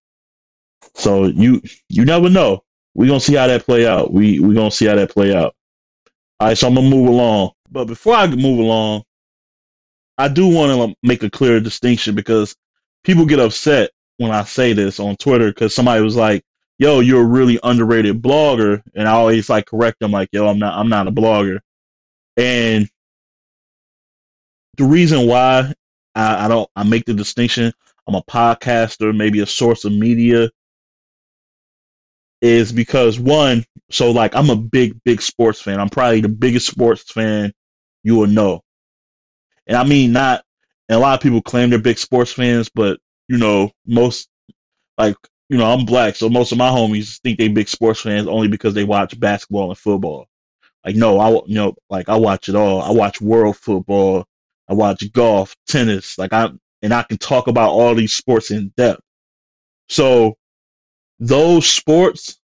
So 0.99 1.27
you 1.27 1.63
you 1.89 2.05
never 2.05 2.29
know. 2.29 2.65
We're 2.95 3.07
gonna 3.07 3.21
see 3.21 3.35
how 3.35 3.47
that 3.47 3.65
play 3.65 3.87
out. 3.87 4.13
We 4.13 4.41
we're 4.41 4.55
gonna 4.55 4.71
see 4.71 4.87
how 4.87 4.97
that 4.97 5.11
play 5.11 5.35
out. 5.35 5.55
All 6.41 6.49
right, 6.49 6.59
so 6.59 6.67
I'm 6.67 6.75
gonna 6.75 6.91
move 6.91 7.09
along. 7.09 7.53
But 7.71 7.87
before 7.87 8.15
I 8.15 8.27
move 8.27 8.59
along, 8.59 9.05
I 10.19 10.29
do 10.29 10.49
want 10.49 10.73
to 10.73 10.97
make 11.07 11.23
a 11.23 11.31
clear 11.31 11.61
distinction 11.61 12.15
because 12.15 12.57
people 13.05 13.25
get 13.25 13.39
upset 13.39 13.91
when 14.17 14.33
I 14.33 14.43
say 14.45 14.73
this 14.73 14.99
on 14.99 15.17
Twitter 15.17 15.49
because 15.49 15.75
somebody 15.75 16.03
was 16.03 16.17
like, 16.17 16.43
"Yo, 16.79 17.01
you're 17.01 17.23
a 17.23 17.27
really 17.27 17.61
underrated 17.63 18.21
blogger," 18.21 18.83
and 18.95 19.07
I 19.07 19.13
always 19.13 19.49
like 19.49 19.67
correct 19.67 20.01
them 20.01 20.11
like, 20.11 20.29
"Yo, 20.33 20.49
I'm 20.49 20.59
not. 20.59 20.77
I'm 20.77 20.89
not 20.89 21.07
a 21.07 21.13
blogger." 21.13 21.61
And 22.37 22.89
the 24.77 24.85
reason 24.85 25.27
why 25.29 25.75
I, 26.17 26.47
I 26.47 26.49
don't 26.49 26.69
I 26.75 26.83
make 26.83 27.05
the 27.05 27.15
distinction, 27.15 27.73
I'm 28.09 28.15
a 28.17 28.23
podcaster, 28.23 29.17
maybe 29.17 29.41
a 29.41 29.47
source 29.47 29.85
of 29.85 29.93
media, 29.93 30.51
is 32.41 32.73
because 32.73 33.19
one, 33.19 33.65
so 33.91 34.11
like 34.11 34.35
I'm 34.35 34.51
a 34.51 34.57
big, 34.57 35.03
big 35.05 35.21
sports 35.23 35.61
fan. 35.61 35.81
I'm 35.81 35.89
probably 35.89 36.21
the 36.21 36.29
biggest 36.29 36.67
sports 36.67 37.11
fan 37.11 37.53
you 38.03 38.17
will 38.17 38.27
know. 38.27 38.63
And 39.67 39.77
I 39.77 39.85
mean 39.85 40.13
not 40.13 40.45
and 40.89 40.97
a 40.97 41.01
lot 41.01 41.15
of 41.15 41.21
people 41.23 41.43
claim 41.43 41.71
they're 41.71 41.79
big 41.79 41.99
sports 41.99 42.33
fans, 42.33 42.71
but 42.75 42.99
you 43.29 43.37
know, 43.37 43.71
most 43.87 44.29
like 44.97 45.17
you 45.51 45.59
know, 45.59 45.67
I'm 45.67 45.85
black, 45.85 46.15
so 46.17 46.29
most 46.29 46.53
of 46.53 46.59
my 46.59 46.71
homies 46.71 47.21
think 47.21 47.39
they 47.39 47.49
big 47.49 47.69
sports 47.69 48.03
fans 48.03 48.27
only 48.29 48.49
because 48.49 48.75
they 48.75 48.85
watch 48.85 49.19
basketball 49.19 49.71
and 49.71 49.79
football. 49.79 50.27
Like 50.85 50.97
no, 50.97 51.19
I 51.19 51.31
you 51.47 51.55
know, 51.55 51.75
like 51.91 52.09
I 52.09 52.17
watch 52.17 52.49
it 52.49 52.55
all. 52.55 52.81
I 52.83 52.91
watch 52.91 53.21
world 53.21 53.57
football, 53.57 54.27
I 54.69 54.75
watch 54.75 55.11
golf, 55.13 55.55
tennis, 55.67 56.19
like 56.19 56.33
I 56.33 56.51
and 56.83 56.95
I 56.95 57.03
can 57.03 57.19
talk 57.19 57.49
about 57.49 57.73
all 57.73 57.95
these 57.95 58.15
sports 58.15 58.51
in 58.51 58.73
depth. 58.77 59.03
So 59.91 60.38
those 61.19 61.69
sports, 61.69 62.39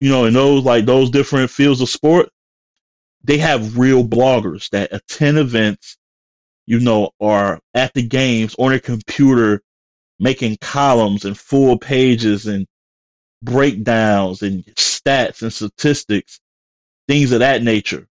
you 0.00 0.10
know, 0.10 0.24
in 0.24 0.34
those 0.34 0.64
like 0.64 0.84
those 0.84 1.10
different 1.10 1.50
fields 1.50 1.80
of 1.80 1.88
sport, 1.88 2.28
they 3.24 3.38
have 3.38 3.78
real 3.78 4.04
bloggers 4.04 4.68
that 4.70 4.92
attend 4.92 5.38
events, 5.38 5.96
you 6.66 6.80
know, 6.80 7.10
are 7.20 7.60
at 7.74 7.94
the 7.94 8.06
games 8.06 8.54
on 8.58 8.70
their 8.70 8.80
computer 8.80 9.62
making 10.18 10.56
columns 10.60 11.24
and 11.24 11.38
full 11.38 11.78
pages 11.78 12.46
and 12.46 12.66
breakdowns 13.42 14.42
and 14.42 14.64
stats 14.76 15.42
and 15.42 15.52
statistics, 15.52 16.40
things 17.08 17.32
of 17.32 17.40
that 17.40 17.62
nature 17.62 18.06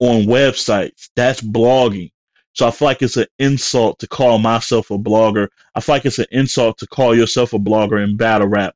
on 0.00 0.22
websites. 0.22 1.10
That's 1.16 1.40
blogging. 1.40 2.10
So 2.52 2.66
I 2.66 2.70
feel 2.70 2.86
like 2.86 3.02
it's 3.02 3.16
an 3.16 3.26
insult 3.38 3.98
to 4.00 4.08
call 4.08 4.38
myself 4.38 4.90
a 4.90 4.98
blogger. 4.98 5.48
I 5.74 5.80
feel 5.80 5.94
like 5.94 6.06
it's 6.06 6.18
an 6.18 6.26
insult 6.32 6.78
to 6.78 6.86
call 6.86 7.14
yourself 7.14 7.52
a 7.52 7.58
blogger 7.58 8.02
in 8.02 8.16
battle 8.16 8.48
rap 8.48 8.74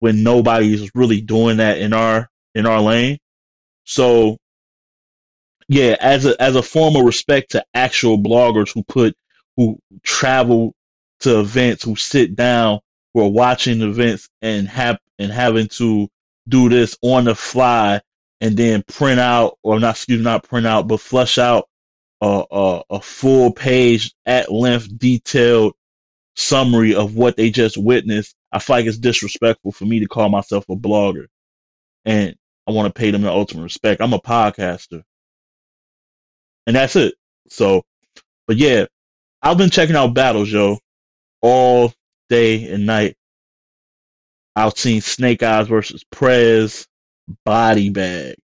when 0.00 0.22
nobody's 0.22 0.90
really 0.94 1.20
doing 1.20 1.56
that 1.56 1.78
in 1.78 1.92
our 1.92 2.28
in 2.54 2.66
our 2.66 2.80
lane. 2.80 3.18
So 3.84 4.36
yeah, 5.68 5.96
as 6.00 6.26
a 6.26 6.40
as 6.40 6.56
a 6.56 6.62
form 6.62 6.96
of 6.96 7.04
respect 7.04 7.52
to 7.52 7.64
actual 7.74 8.18
bloggers 8.18 8.72
who 8.72 8.82
put 8.84 9.16
who 9.56 9.78
travel 10.02 10.74
to 11.20 11.40
events, 11.40 11.82
who 11.82 11.96
sit 11.96 12.36
down, 12.36 12.80
who 13.14 13.22
are 13.22 13.30
watching 13.30 13.80
events 13.80 14.28
and 14.42 14.68
have 14.68 14.98
and 15.18 15.32
having 15.32 15.68
to 15.68 16.08
do 16.48 16.68
this 16.68 16.96
on 17.00 17.24
the 17.24 17.34
fly 17.34 18.00
and 18.42 18.56
then 18.56 18.82
print 18.82 19.18
out 19.18 19.58
or 19.62 19.80
not 19.80 19.94
excuse 19.94 20.18
me, 20.18 20.24
not 20.24 20.44
print 20.44 20.66
out, 20.66 20.86
but 20.86 21.00
flush 21.00 21.38
out 21.38 21.68
a, 22.24 22.44
a, 22.50 22.82
a 22.90 23.00
full 23.00 23.52
page 23.52 24.14
at 24.24 24.50
length 24.50 24.98
detailed 24.98 25.74
summary 26.36 26.94
of 26.94 27.16
what 27.16 27.36
they 27.36 27.50
just 27.50 27.76
witnessed. 27.76 28.34
I 28.50 28.60
feel 28.60 28.76
like 28.76 28.86
it's 28.86 28.96
disrespectful 28.96 29.72
for 29.72 29.84
me 29.84 30.00
to 30.00 30.08
call 30.08 30.30
myself 30.30 30.64
a 30.70 30.74
blogger. 30.74 31.26
And 32.06 32.34
I 32.66 32.72
want 32.72 32.92
to 32.92 32.98
pay 32.98 33.10
them 33.10 33.22
the 33.22 33.30
ultimate 33.30 33.64
respect. 33.64 34.00
I'm 34.00 34.14
a 34.14 34.18
podcaster. 34.18 35.02
And 36.66 36.76
that's 36.76 36.96
it. 36.96 37.14
So, 37.48 37.82
but 38.46 38.56
yeah, 38.56 38.86
I've 39.42 39.58
been 39.58 39.70
checking 39.70 39.96
out 39.96 40.14
battles, 40.14 40.50
yo, 40.50 40.78
all 41.42 41.92
day 42.30 42.70
and 42.72 42.86
night. 42.86 43.16
I've 44.56 44.78
seen 44.78 45.02
Snake 45.02 45.42
Eyes 45.42 45.68
versus 45.68 46.04
Prez, 46.10 46.86
Body 47.44 47.90
Bag. 47.90 48.36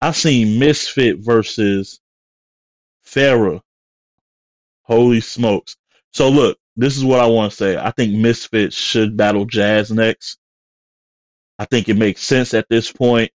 I've 0.00 0.16
seen 0.16 0.58
Misfit 0.58 1.18
versus 1.18 2.00
Farah. 3.14 3.60
Holy 4.82 5.20
smokes. 5.20 5.76
So 6.12 6.28
look, 6.28 6.58
this 6.76 6.96
is 6.96 7.04
what 7.04 7.20
I 7.20 7.26
want 7.26 7.50
to 7.52 7.56
say. 7.56 7.76
I 7.76 7.90
think 7.90 8.14
Misfit 8.14 8.72
should 8.72 9.16
battle 9.16 9.46
Jaz 9.46 9.90
next. 9.90 10.38
I 11.58 11.64
think 11.64 11.88
it 11.88 11.96
makes 11.96 12.22
sense 12.22 12.54
at 12.54 12.66
this 12.70 12.92
point. 12.92 13.30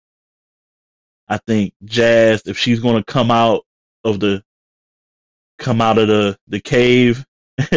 I 1.28 1.38
think 1.48 1.74
Jaz, 1.86 2.48
if 2.48 2.58
she's 2.58 2.80
going 2.80 2.98
to 2.98 3.12
come 3.12 3.32
out 3.32 3.66
of 4.04 4.20
the 4.20 4.44
come 5.58 5.82
out 5.82 5.98
of 5.98 6.08
the 6.08 6.38
the 6.48 6.60
cave 6.60 7.24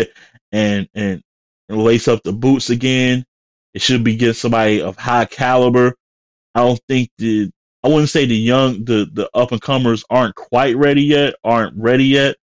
and 0.53 0.89
and 0.95 1.23
lace 1.69 2.09
up 2.09 2.23
the 2.23 2.33
boots 2.33 2.71
again, 2.71 3.25
it 3.75 3.83
should 3.83 4.05
be 4.05 4.17
get 4.17 4.35
somebody 4.35 4.83
of 4.83 4.97
high 4.97 5.25
caliber. 5.25 5.95
I 6.55 6.61
don't 6.61 6.81
think 6.89 7.11
the 7.19 7.51
I 7.85 7.89
wouldn't 7.89 8.09
say 8.09 8.25
the 8.25 8.35
young 8.37 8.85
the 8.85 9.09
the 9.13 9.29
up 9.35 9.53
and 9.53 9.61
comers 9.61 10.05
aren't 10.09 10.35
quite 10.35 10.75
ready 10.77 11.03
yet, 11.03 11.35
aren't 11.45 11.77
ready 11.77 12.07
yet, 12.07 12.37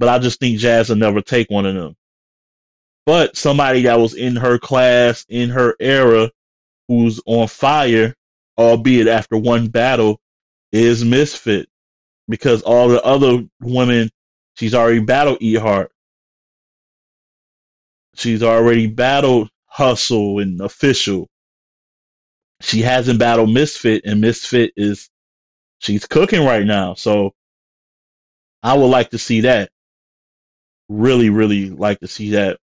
but 0.00 0.08
I 0.08 0.18
just 0.18 0.40
think 0.40 0.58
Jaz 0.58 0.88
will 0.88 0.96
never 0.96 1.22
take 1.22 1.48
one 1.50 1.66
of 1.66 1.74
them. 1.74 1.94
But 3.06 3.36
somebody 3.36 3.82
that 3.82 4.00
was 4.00 4.14
in 4.14 4.34
her 4.36 4.58
class, 4.58 5.24
in 5.28 5.50
her 5.50 5.76
era, 5.78 6.30
who's 6.88 7.20
on 7.26 7.46
fire, 7.46 8.14
albeit 8.58 9.06
after 9.06 9.36
one 9.36 9.68
battle, 9.68 10.20
is 10.72 11.04
Misfit. 11.04 11.68
Because 12.28 12.62
all 12.62 12.88
the 12.88 13.02
other 13.02 13.44
women, 13.60 14.10
she's 14.56 14.74
already 14.74 15.00
battled 15.00 15.38
E 15.40 15.54
Heart. 15.54 15.92
She's 18.14 18.42
already 18.42 18.88
battled 18.88 19.48
Hustle 19.66 20.40
and 20.40 20.60
Official. 20.60 21.28
She 22.62 22.80
hasn't 22.80 23.18
battled 23.18 23.50
Misfit, 23.50 24.02
and 24.04 24.20
Misfit 24.20 24.72
is 24.76 25.10
she's 25.80 26.06
cooking 26.06 26.44
right 26.44 26.64
now. 26.64 26.94
So 26.94 27.34
I 28.62 28.74
would 28.74 28.86
like 28.86 29.10
to 29.10 29.18
see 29.18 29.42
that. 29.42 29.70
Really, 30.88 31.28
really 31.28 31.70
like 31.70 32.00
to 32.00 32.08
see 32.08 32.30
that. 32.30 32.58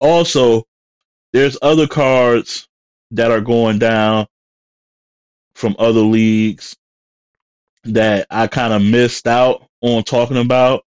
Also, 0.00 0.64
there's 1.32 1.56
other 1.62 1.86
cards 1.86 2.68
that 3.12 3.30
are 3.30 3.40
going 3.40 3.78
down 3.78 4.26
from 5.54 5.76
other 5.78 6.00
leagues 6.00 6.76
that 7.84 8.26
I 8.30 8.46
kind 8.48 8.72
of 8.72 8.82
missed 8.82 9.26
out 9.26 9.66
on 9.80 10.02
talking 10.02 10.36
about. 10.36 10.84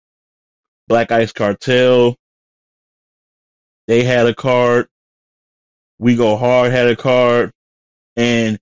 Black 0.88 1.12
Ice 1.12 1.34
Cartel, 1.34 2.16
they 3.88 4.04
had 4.04 4.26
a 4.26 4.34
card. 4.34 4.88
We 6.00 6.16
Go 6.16 6.38
Hard 6.38 6.72
had 6.72 6.88
a 6.88 6.96
card. 6.96 7.52
And 8.18 8.60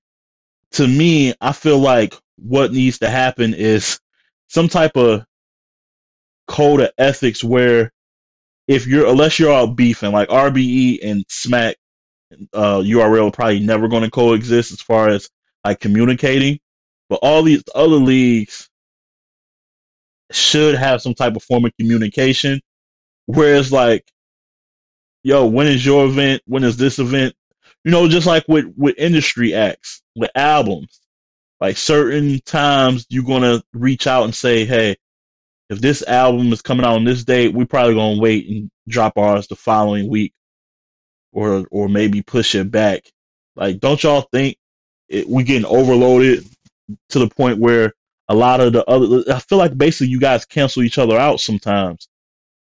to 0.73 0.87
me, 0.87 1.33
I 1.41 1.53
feel 1.53 1.79
like 1.79 2.13
what 2.37 2.73
needs 2.73 2.99
to 2.99 3.09
happen 3.09 3.53
is 3.53 3.99
some 4.47 4.67
type 4.67 4.95
of 4.95 5.25
code 6.47 6.81
of 6.81 6.91
ethics 6.97 7.43
where 7.43 7.91
if 8.67 8.85
you're 8.85 9.07
unless 9.07 9.39
you're 9.39 9.51
all 9.51 9.67
beefing 9.67 10.11
like 10.11 10.29
RBE 10.29 10.99
and 11.03 11.23
Smack 11.29 11.77
uh, 12.53 12.79
URL 12.79 13.33
probably 13.33 13.59
never 13.59 13.87
going 13.87 14.03
to 14.03 14.11
coexist 14.11 14.71
as 14.71 14.81
far 14.81 15.09
as 15.09 15.29
like 15.63 15.79
communicating, 15.79 16.59
but 17.09 17.19
all 17.21 17.41
these 17.41 17.63
other 17.73 17.95
leagues 17.95 18.69
should 20.31 20.75
have 20.75 21.01
some 21.01 21.13
type 21.13 21.35
of 21.35 21.43
form 21.43 21.65
of 21.65 21.71
communication. 21.79 22.59
Whereas 23.27 23.71
like, 23.71 24.05
yo, 25.23 25.45
when 25.45 25.67
is 25.67 25.85
your 25.85 26.05
event? 26.05 26.41
When 26.45 26.63
is 26.63 26.77
this 26.77 26.99
event? 26.99 27.33
You 27.85 27.91
know, 27.91 28.07
just 28.09 28.27
like 28.27 28.43
with 28.47 28.65
with 28.75 28.95
industry 28.97 29.53
acts, 29.53 30.01
with 30.15 30.31
albums, 30.35 30.99
like 31.61 31.77
certain 31.77 32.39
times 32.41 33.05
you're 33.09 33.23
gonna 33.23 33.63
reach 33.73 34.07
out 34.07 34.25
and 34.25 34.35
say, 34.35 34.65
hey, 34.65 34.97
if 35.69 35.79
this 35.81 36.01
album 36.07 36.51
is 36.51 36.63
coming 36.63 36.85
out 36.85 36.95
on 36.95 37.03
this 37.05 37.23
date, 37.23 37.53
we're 37.53 37.65
probably 37.67 37.93
gonna 37.93 38.19
wait 38.19 38.49
and 38.49 38.71
drop 38.87 39.17
ours 39.17 39.47
the 39.47 39.55
following 39.55 40.09
week 40.09 40.33
or 41.31 41.67
or 41.71 41.87
maybe 41.87 42.23
push 42.23 42.55
it 42.55 42.71
back. 42.71 43.03
Like, 43.55 43.79
don't 43.79 44.01
y'all 44.03 44.27
think 44.31 44.57
it, 45.07 45.29
we 45.29 45.43
getting 45.43 45.65
overloaded 45.65 46.45
to 47.09 47.19
the 47.19 47.29
point 47.29 47.59
where 47.59 47.93
a 48.29 48.35
lot 48.35 48.61
of 48.61 48.73
the 48.73 48.83
other 48.85 49.23
I 49.31 49.39
feel 49.39 49.59
like 49.59 49.77
basically 49.77 50.07
you 50.07 50.19
guys 50.19 50.45
cancel 50.45 50.81
each 50.81 50.97
other 50.97 51.17
out 51.19 51.39
sometimes 51.39 52.07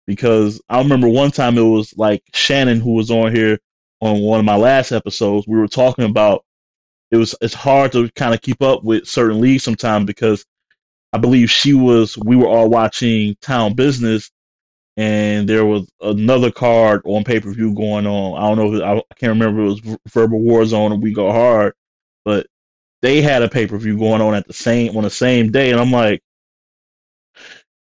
because 0.06 0.60
I 0.70 0.78
remember 0.78 1.08
one 1.08 1.30
time 1.30 1.58
it 1.58 1.62
was 1.62 1.94
like 1.98 2.22
Shannon 2.32 2.80
who 2.80 2.94
was 2.94 3.10
on 3.10 3.34
here 3.34 3.58
on 4.02 4.20
one 4.20 4.40
of 4.40 4.44
my 4.44 4.56
last 4.56 4.90
episodes. 4.92 5.46
We 5.46 5.56
were 5.56 5.68
talking 5.68 6.04
about 6.04 6.44
it 7.12 7.16
was 7.16 7.34
it's 7.40 7.54
hard 7.54 7.92
to 7.92 8.10
kind 8.12 8.34
of 8.34 8.42
keep 8.42 8.60
up 8.60 8.82
with 8.82 9.06
certain 9.06 9.40
leagues 9.40 9.62
sometimes 9.62 10.06
because 10.06 10.44
I 11.12 11.18
believe 11.18 11.50
she 11.50 11.72
was 11.72 12.18
we 12.18 12.36
were 12.36 12.48
all 12.48 12.68
watching 12.68 13.36
Town 13.40 13.74
Business 13.74 14.30
and 14.96 15.48
there 15.48 15.64
was 15.64 15.88
another 16.00 16.50
card 16.50 17.02
on 17.04 17.22
pay 17.22 17.38
per 17.40 17.52
view 17.52 17.74
going 17.74 18.06
on. 18.06 18.42
I 18.42 18.48
don't 18.48 18.58
know 18.58 18.74
if 18.74 18.80
it, 18.80 18.84
I, 18.84 19.14
can't 19.16 19.30
remember 19.30 19.62
if 19.62 19.78
it 19.78 19.86
was 19.86 19.98
Verbal 20.08 20.40
Warzone 20.40 20.92
or 20.92 20.96
We 20.96 21.14
Go 21.14 21.30
Hard, 21.30 21.74
but 22.24 22.46
they 23.02 23.22
had 23.22 23.42
a 23.42 23.48
pay 23.48 23.66
per 23.68 23.78
view 23.78 23.98
going 23.98 24.20
on 24.20 24.34
at 24.34 24.46
the 24.46 24.52
same 24.52 24.96
on 24.96 25.04
the 25.04 25.10
same 25.10 25.52
day, 25.52 25.70
and 25.70 25.80
I'm 25.80 25.92
like, 25.92 26.22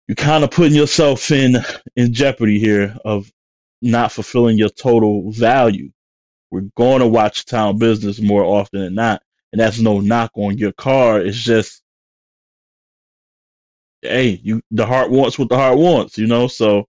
you're 0.07 0.15
kind 0.15 0.43
of 0.43 0.51
putting 0.51 0.75
yourself 0.75 1.29
in 1.31 1.57
in 1.95 2.11
jeopardy 2.11 2.59
here 2.59 2.97
of 3.05 3.31
not 3.83 4.11
fulfilling 4.11 4.57
your 4.57 4.69
total 4.69 5.31
value. 5.31 5.91
We're 6.51 6.69
going 6.75 6.99
to 6.99 7.07
watch 7.07 7.45
town 7.45 7.77
business 7.77 8.21
more 8.21 8.43
often 8.43 8.81
than 8.81 8.95
not, 8.95 9.21
and 9.51 9.59
that's 9.59 9.79
no 9.79 9.99
knock 9.99 10.31
on 10.35 10.57
your 10.57 10.71
car. 10.73 11.19
It's 11.19 11.37
just, 11.37 11.81
hey, 14.01 14.39
you 14.43 14.61
the 14.71 14.85
heart 14.85 15.11
wants 15.11 15.37
what 15.37 15.49
the 15.49 15.57
heart 15.57 15.77
wants, 15.77 16.17
you 16.17 16.27
know. 16.27 16.47
So 16.47 16.85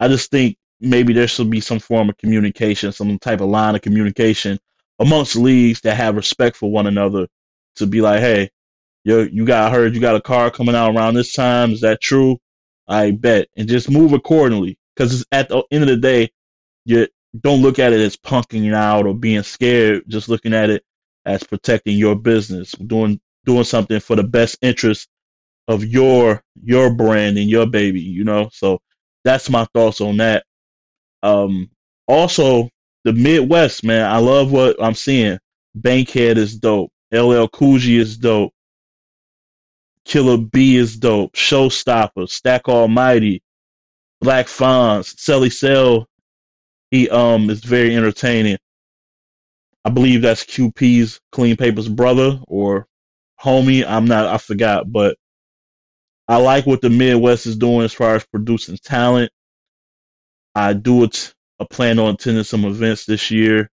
I 0.00 0.08
just 0.08 0.30
think 0.30 0.56
maybe 0.80 1.12
there 1.12 1.28
should 1.28 1.50
be 1.50 1.60
some 1.60 1.78
form 1.78 2.10
of 2.10 2.18
communication, 2.18 2.92
some 2.92 3.18
type 3.18 3.40
of 3.40 3.48
line 3.48 3.74
of 3.74 3.80
communication 3.80 4.58
amongst 4.98 5.36
leagues 5.36 5.80
that 5.80 5.96
have 5.96 6.16
respect 6.16 6.56
for 6.56 6.70
one 6.70 6.86
another 6.86 7.26
to 7.76 7.86
be 7.86 8.00
like, 8.00 8.20
hey, 8.20 8.50
yo, 9.04 9.22
you 9.22 9.44
got 9.46 9.72
heard 9.72 9.94
you 9.94 10.00
got 10.00 10.16
a 10.16 10.20
car 10.20 10.50
coming 10.50 10.74
out 10.74 10.94
around 10.94 11.14
this 11.14 11.32
time. 11.32 11.72
Is 11.72 11.80
that 11.80 12.00
true? 12.00 12.38
I 12.86 13.12
bet, 13.12 13.48
and 13.56 13.68
just 13.68 13.90
move 13.90 14.12
accordingly. 14.12 14.78
Because 14.94 15.24
at 15.32 15.48
the 15.48 15.64
end 15.70 15.84
of 15.84 15.88
the 15.88 15.96
day, 15.96 16.30
you 16.84 17.06
don't 17.40 17.62
look 17.62 17.78
at 17.78 17.92
it 17.92 18.00
as 18.00 18.16
punking 18.16 18.72
out 18.74 19.06
or 19.06 19.14
being 19.14 19.42
scared. 19.42 20.04
Just 20.08 20.28
looking 20.28 20.54
at 20.54 20.70
it 20.70 20.84
as 21.24 21.42
protecting 21.42 21.96
your 21.96 22.14
business, 22.14 22.72
doing 22.72 23.20
doing 23.44 23.64
something 23.64 24.00
for 24.00 24.16
the 24.16 24.22
best 24.22 24.58
interest 24.62 25.08
of 25.68 25.84
your 25.84 26.42
your 26.62 26.94
brand 26.94 27.38
and 27.38 27.50
your 27.50 27.66
baby. 27.66 28.00
You 28.00 28.24
know, 28.24 28.48
so 28.52 28.80
that's 29.24 29.50
my 29.50 29.66
thoughts 29.74 30.00
on 30.00 30.18
that. 30.18 30.44
Um, 31.22 31.70
also, 32.06 32.68
the 33.04 33.12
Midwest, 33.12 33.84
man, 33.84 34.10
I 34.10 34.18
love 34.18 34.52
what 34.52 34.76
I'm 34.82 34.94
seeing. 34.94 35.38
Bankhead 35.74 36.38
is 36.38 36.56
dope. 36.56 36.90
LL 37.12 37.46
Cool 37.48 37.78
J 37.78 37.96
is 37.96 38.16
dope. 38.16 38.52
Killer 40.04 40.36
B 40.36 40.76
is 40.76 40.96
dope. 40.96 41.32
Showstopper, 41.32 42.28
Stack 42.28 42.68
Almighty, 42.68 43.42
Black 44.20 44.46
Fonz, 44.46 45.14
Selly 45.14 45.52
Cell. 45.52 46.06
He 46.94 47.10
um 47.10 47.50
is 47.50 47.64
very 47.64 47.96
entertaining. 47.96 48.56
I 49.84 49.90
believe 49.90 50.22
that's 50.22 50.44
QP's 50.44 51.18
Clean 51.32 51.56
Papers 51.56 51.88
brother 51.88 52.40
or 52.46 52.86
homie. 53.42 53.84
I'm 53.84 54.04
not. 54.04 54.26
I 54.26 54.38
forgot, 54.38 54.92
but 54.92 55.16
I 56.28 56.36
like 56.36 56.66
what 56.66 56.82
the 56.82 56.90
Midwest 56.90 57.46
is 57.46 57.56
doing 57.56 57.84
as 57.84 57.92
far 57.92 58.14
as 58.14 58.24
producing 58.26 58.76
talent. 58.76 59.32
I 60.54 60.72
do 60.72 61.02
it. 61.02 61.34
I 61.58 61.66
plan 61.68 61.98
on 61.98 62.14
attending 62.14 62.44
some 62.44 62.64
events 62.64 63.06
this 63.06 63.28
year. 63.28 63.68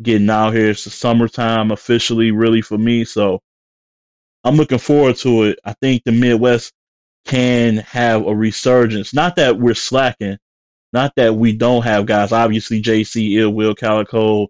Getting 0.00 0.30
out 0.30 0.54
here, 0.54 0.70
it's 0.70 0.84
the 0.84 0.90
summertime 0.90 1.72
officially, 1.72 2.30
really 2.30 2.62
for 2.62 2.78
me. 2.78 3.04
So 3.04 3.40
I'm 4.44 4.54
looking 4.54 4.78
forward 4.78 5.16
to 5.16 5.42
it. 5.46 5.58
I 5.64 5.72
think 5.82 6.04
the 6.04 6.12
Midwest 6.12 6.72
can 7.24 7.78
have 7.78 8.24
a 8.24 8.32
resurgence. 8.36 9.12
Not 9.12 9.34
that 9.34 9.58
we're 9.58 9.74
slacking, 9.74 10.38
not 10.92 11.12
that 11.16 11.34
we 11.34 11.52
don't 11.52 11.84
have 11.84 12.06
guys. 12.06 12.32
Obviously, 12.32 12.82
JC, 12.82 13.36
Ill 13.38 13.50
Will, 13.50 13.74
Calico, 13.74 14.48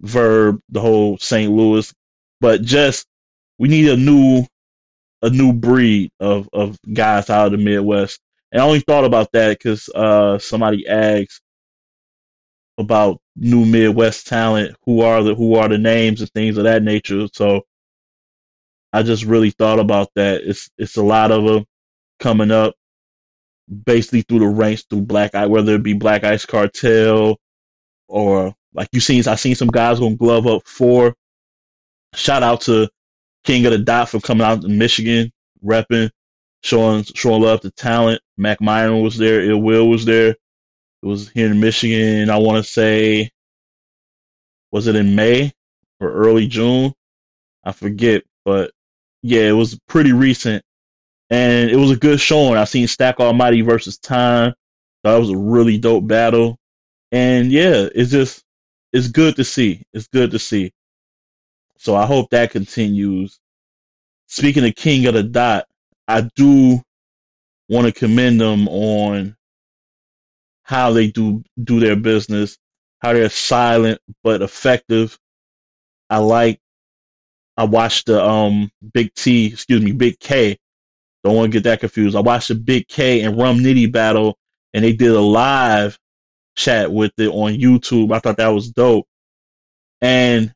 Verb, 0.00 0.60
the 0.68 0.80
whole 0.80 1.18
St. 1.18 1.52
Louis, 1.52 1.92
but 2.40 2.62
just 2.62 3.06
we 3.58 3.68
need 3.68 3.88
a 3.88 3.96
new 3.96 4.44
a 5.22 5.30
new 5.30 5.52
breed 5.52 6.10
of 6.20 6.48
of 6.52 6.76
guys 6.92 7.30
out 7.30 7.46
of 7.46 7.52
the 7.52 7.58
Midwest. 7.58 8.20
And 8.50 8.60
I 8.60 8.64
only 8.64 8.80
thought 8.80 9.04
about 9.04 9.30
that 9.32 9.58
because 9.58 9.88
uh, 9.90 10.38
somebody 10.38 10.86
asked 10.86 11.40
about 12.78 13.20
new 13.36 13.64
Midwest 13.64 14.26
talent. 14.26 14.76
Who 14.84 15.00
are 15.02 15.22
the 15.22 15.34
who 15.34 15.54
are 15.54 15.68
the 15.68 15.78
names 15.78 16.20
and 16.20 16.30
things 16.30 16.58
of 16.58 16.64
that 16.64 16.82
nature. 16.82 17.28
So 17.32 17.62
I 18.92 19.02
just 19.02 19.24
really 19.24 19.50
thought 19.50 19.78
about 19.78 20.08
that. 20.16 20.42
It's 20.42 20.68
it's 20.78 20.96
a 20.96 21.02
lot 21.02 21.30
of 21.30 21.44
them 21.44 21.64
coming 22.20 22.50
up, 22.50 22.74
basically 23.72 24.22
through 24.22 24.40
the 24.40 24.46
ranks 24.46 24.84
through 24.88 25.02
Black 25.02 25.34
Eye, 25.34 25.46
whether 25.46 25.74
it 25.74 25.82
be 25.82 25.94
Black 25.94 26.24
Ice 26.24 26.44
Cartel 26.46 27.38
or 28.08 28.54
like 28.74 28.88
you 28.92 29.00
seen. 29.00 29.26
I 29.26 29.34
seen 29.34 29.54
some 29.54 29.68
guys 29.68 29.98
going 29.98 30.16
glove 30.16 30.46
up 30.46 30.66
for. 30.66 31.14
Shout 32.14 32.42
out 32.42 32.60
to 32.62 32.88
King 33.44 33.66
of 33.66 33.72
the 33.72 33.78
Dot 33.78 34.08
for 34.08 34.20
coming 34.20 34.46
out 34.46 34.64
in 34.64 34.78
Michigan, 34.78 35.32
repping, 35.64 36.10
showing 36.62 37.04
showing 37.14 37.42
love 37.42 37.60
to 37.62 37.70
talent. 37.70 38.20
Mac 38.36 38.60
Myron 38.60 39.02
was 39.02 39.16
there. 39.16 39.42
Ill 39.42 39.62
Will 39.62 39.88
was 39.88 40.04
there. 40.04 40.30
It 40.30 41.06
was 41.06 41.30
here 41.30 41.50
in 41.50 41.60
Michigan. 41.60 42.30
I 42.30 42.36
want 42.36 42.64
to 42.64 42.70
say, 42.70 43.30
was 44.70 44.86
it 44.86 44.94
in 44.96 45.14
May 45.14 45.52
or 46.00 46.12
early 46.12 46.46
June? 46.46 46.92
I 47.64 47.72
forget, 47.72 48.22
but 48.44 48.72
yeah, 49.22 49.42
it 49.42 49.52
was 49.52 49.78
pretty 49.88 50.12
recent, 50.12 50.64
and 51.32 51.70
it 51.70 51.76
was 51.76 51.90
a 51.90 51.96
good 51.96 52.20
showing. 52.20 52.58
I 52.58 52.64
seen 52.64 52.86
Stack 52.86 53.18
Almighty 53.18 53.62
versus 53.62 53.96
Time. 53.96 54.54
That 55.02 55.16
was 55.16 55.30
a 55.30 55.36
really 55.36 55.78
dope 55.78 56.06
battle, 56.06 56.58
and 57.10 57.50
yeah, 57.50 57.88
it's 57.94 58.10
just 58.10 58.44
it's 58.92 59.08
good 59.08 59.34
to 59.36 59.44
see. 59.44 59.82
It's 59.94 60.06
good 60.08 60.30
to 60.32 60.38
see. 60.38 60.72
So 61.78 61.96
I 61.96 62.04
hope 62.04 62.28
that 62.30 62.50
continues. 62.50 63.40
Speaking 64.26 64.66
of 64.66 64.74
King 64.74 65.06
of 65.06 65.14
the 65.14 65.22
Dot, 65.22 65.66
I 66.06 66.28
do 66.36 66.82
want 67.70 67.86
to 67.86 67.92
commend 67.92 68.38
them 68.40 68.68
on 68.68 69.34
how 70.64 70.92
they 70.92 71.10
do 71.10 71.42
do 71.64 71.80
their 71.80 71.96
business, 71.96 72.58
how 73.00 73.14
they're 73.14 73.30
silent 73.30 73.98
but 74.22 74.42
effective. 74.42 75.18
I 76.10 76.18
like 76.18 76.60
I 77.56 77.64
watched 77.64 78.06
the 78.06 78.22
um 78.22 78.70
Big 78.92 79.14
T, 79.14 79.46
excuse 79.46 79.82
me, 79.82 79.92
Big 79.92 80.20
K. 80.20 80.58
Don't 81.24 81.36
want 81.36 81.52
to 81.52 81.56
get 81.56 81.64
that 81.64 81.80
confused. 81.80 82.16
I 82.16 82.20
watched 82.20 82.48
the 82.48 82.54
Big 82.54 82.88
K 82.88 83.22
and 83.22 83.38
Rum 83.38 83.58
Nitty 83.58 83.92
battle, 83.92 84.38
and 84.74 84.84
they 84.84 84.92
did 84.92 85.12
a 85.12 85.20
live 85.20 85.98
chat 86.56 86.92
with 86.92 87.12
it 87.18 87.28
on 87.28 87.54
YouTube. 87.54 88.12
I 88.12 88.18
thought 88.18 88.38
that 88.38 88.48
was 88.48 88.70
dope, 88.70 89.06
and 90.00 90.52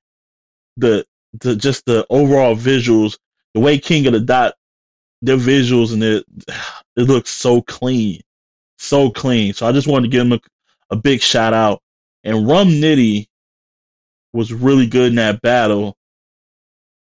the 0.77 1.07
the 1.41 1.57
just 1.57 1.85
the 1.87 2.07
overall 2.11 2.57
visuals, 2.57 3.19
the 3.55 3.61
way 3.61 3.79
King 3.79 4.07
of 4.07 4.13
the 4.13 4.21
Dot, 4.21 4.55
their 5.23 5.37
visuals 5.37 5.93
and 5.93 6.03
it, 6.03 6.25
it 6.97 7.03
looks 7.03 7.31
so 7.31 7.63
clean, 7.63 8.21
so 8.79 9.11
clean. 9.11 9.53
So 9.53 9.67
I 9.67 9.73
just 9.73 9.87
wanted 9.87 10.11
to 10.11 10.17
give 10.17 10.29
them 10.29 10.39
a, 10.91 10.95
a 10.95 10.97
big 10.97 11.21
shout 11.21 11.55
out. 11.55 11.81
And 12.25 12.49
Rum 12.49 12.69
Nitty 12.69 13.29
was 14.33 14.53
really 14.53 14.87
good 14.87 15.11
in 15.11 15.15
that 15.17 15.41
battle 15.43 15.97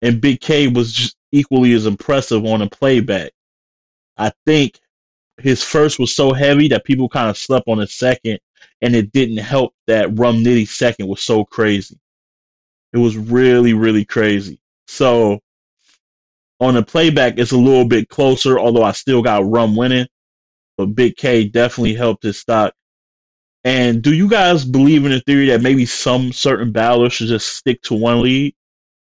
and 0.03 0.21
Big 0.21 0.41
K 0.41 0.67
was 0.67 0.93
just 0.93 1.17
equally 1.31 1.73
as 1.73 1.87
impressive 1.87 2.45
on 2.45 2.61
a 2.61 2.69
playback. 2.69 3.31
I 4.17 4.33
think 4.47 4.79
his 5.39 5.63
first 5.63 5.99
was 5.99 6.15
so 6.15 6.33
heavy 6.33 6.69
that 6.69 6.85
people 6.85 7.09
kind 7.09 7.31
of 7.31 7.39
slept 7.39 7.69
on 7.69 7.79
his 7.79 7.95
second, 7.95 8.39
and 8.81 8.95
it 8.95 9.13
didn't 9.13 9.39
help 9.39 9.75
that 9.87 10.19
Rum 10.19 10.45
Nitty 10.45 10.69
second 10.69 11.09
was 11.09 11.23
so 11.23 11.45
crazy. 11.45 11.99
It 12.93 12.99
was 12.99 13.17
really, 13.17 13.73
really 13.73 14.05
crazy. 14.05 14.61
So 14.87 15.41
on 16.61 16.75
the 16.75 16.83
playback, 16.83 17.39
it's 17.39 17.53
a 17.53 17.57
little 17.57 17.87
bit 17.87 18.09
closer, 18.09 18.59
although 18.59 18.85
I 18.85 18.93
still 18.93 19.23
got 19.23 19.49
Rum 19.49 19.75
winning. 19.75 20.07
But 20.77 20.95
Big 20.95 21.17
K 21.17 21.49
definitely 21.49 21.95
helped 21.95 22.23
his 22.23 22.39
stock. 22.39 22.75
And 23.65 24.03
do 24.03 24.13
you 24.13 24.29
guys 24.29 24.65
believe 24.65 25.05
in 25.05 25.13
the 25.13 25.21
theory 25.21 25.47
that 25.47 25.63
maybe 25.63 25.87
some 25.87 26.33
certain 26.33 26.73
battlers 26.73 27.13
should 27.13 27.29
just 27.29 27.57
stick 27.57 27.83
to 27.83 27.95
one 27.95 28.23
lead? 28.23 28.55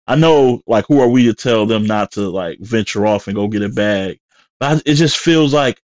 I 0.07 0.15
know, 0.15 0.61
like, 0.67 0.85
who 0.87 1.01
are 1.01 1.07
we 1.09 1.25
to 1.25 1.33
tell 1.33 1.65
them 1.65 1.85
not 1.85 2.11
to 2.13 2.29
like 2.29 2.59
venture 2.59 3.05
off 3.05 3.27
and 3.27 3.35
go 3.35 3.47
get 3.47 3.61
a 3.61 3.69
bag? 3.69 4.19
But 4.59 4.83
it 4.85 4.95
just 4.95 5.17
feels 5.17 5.53
like 5.53 5.81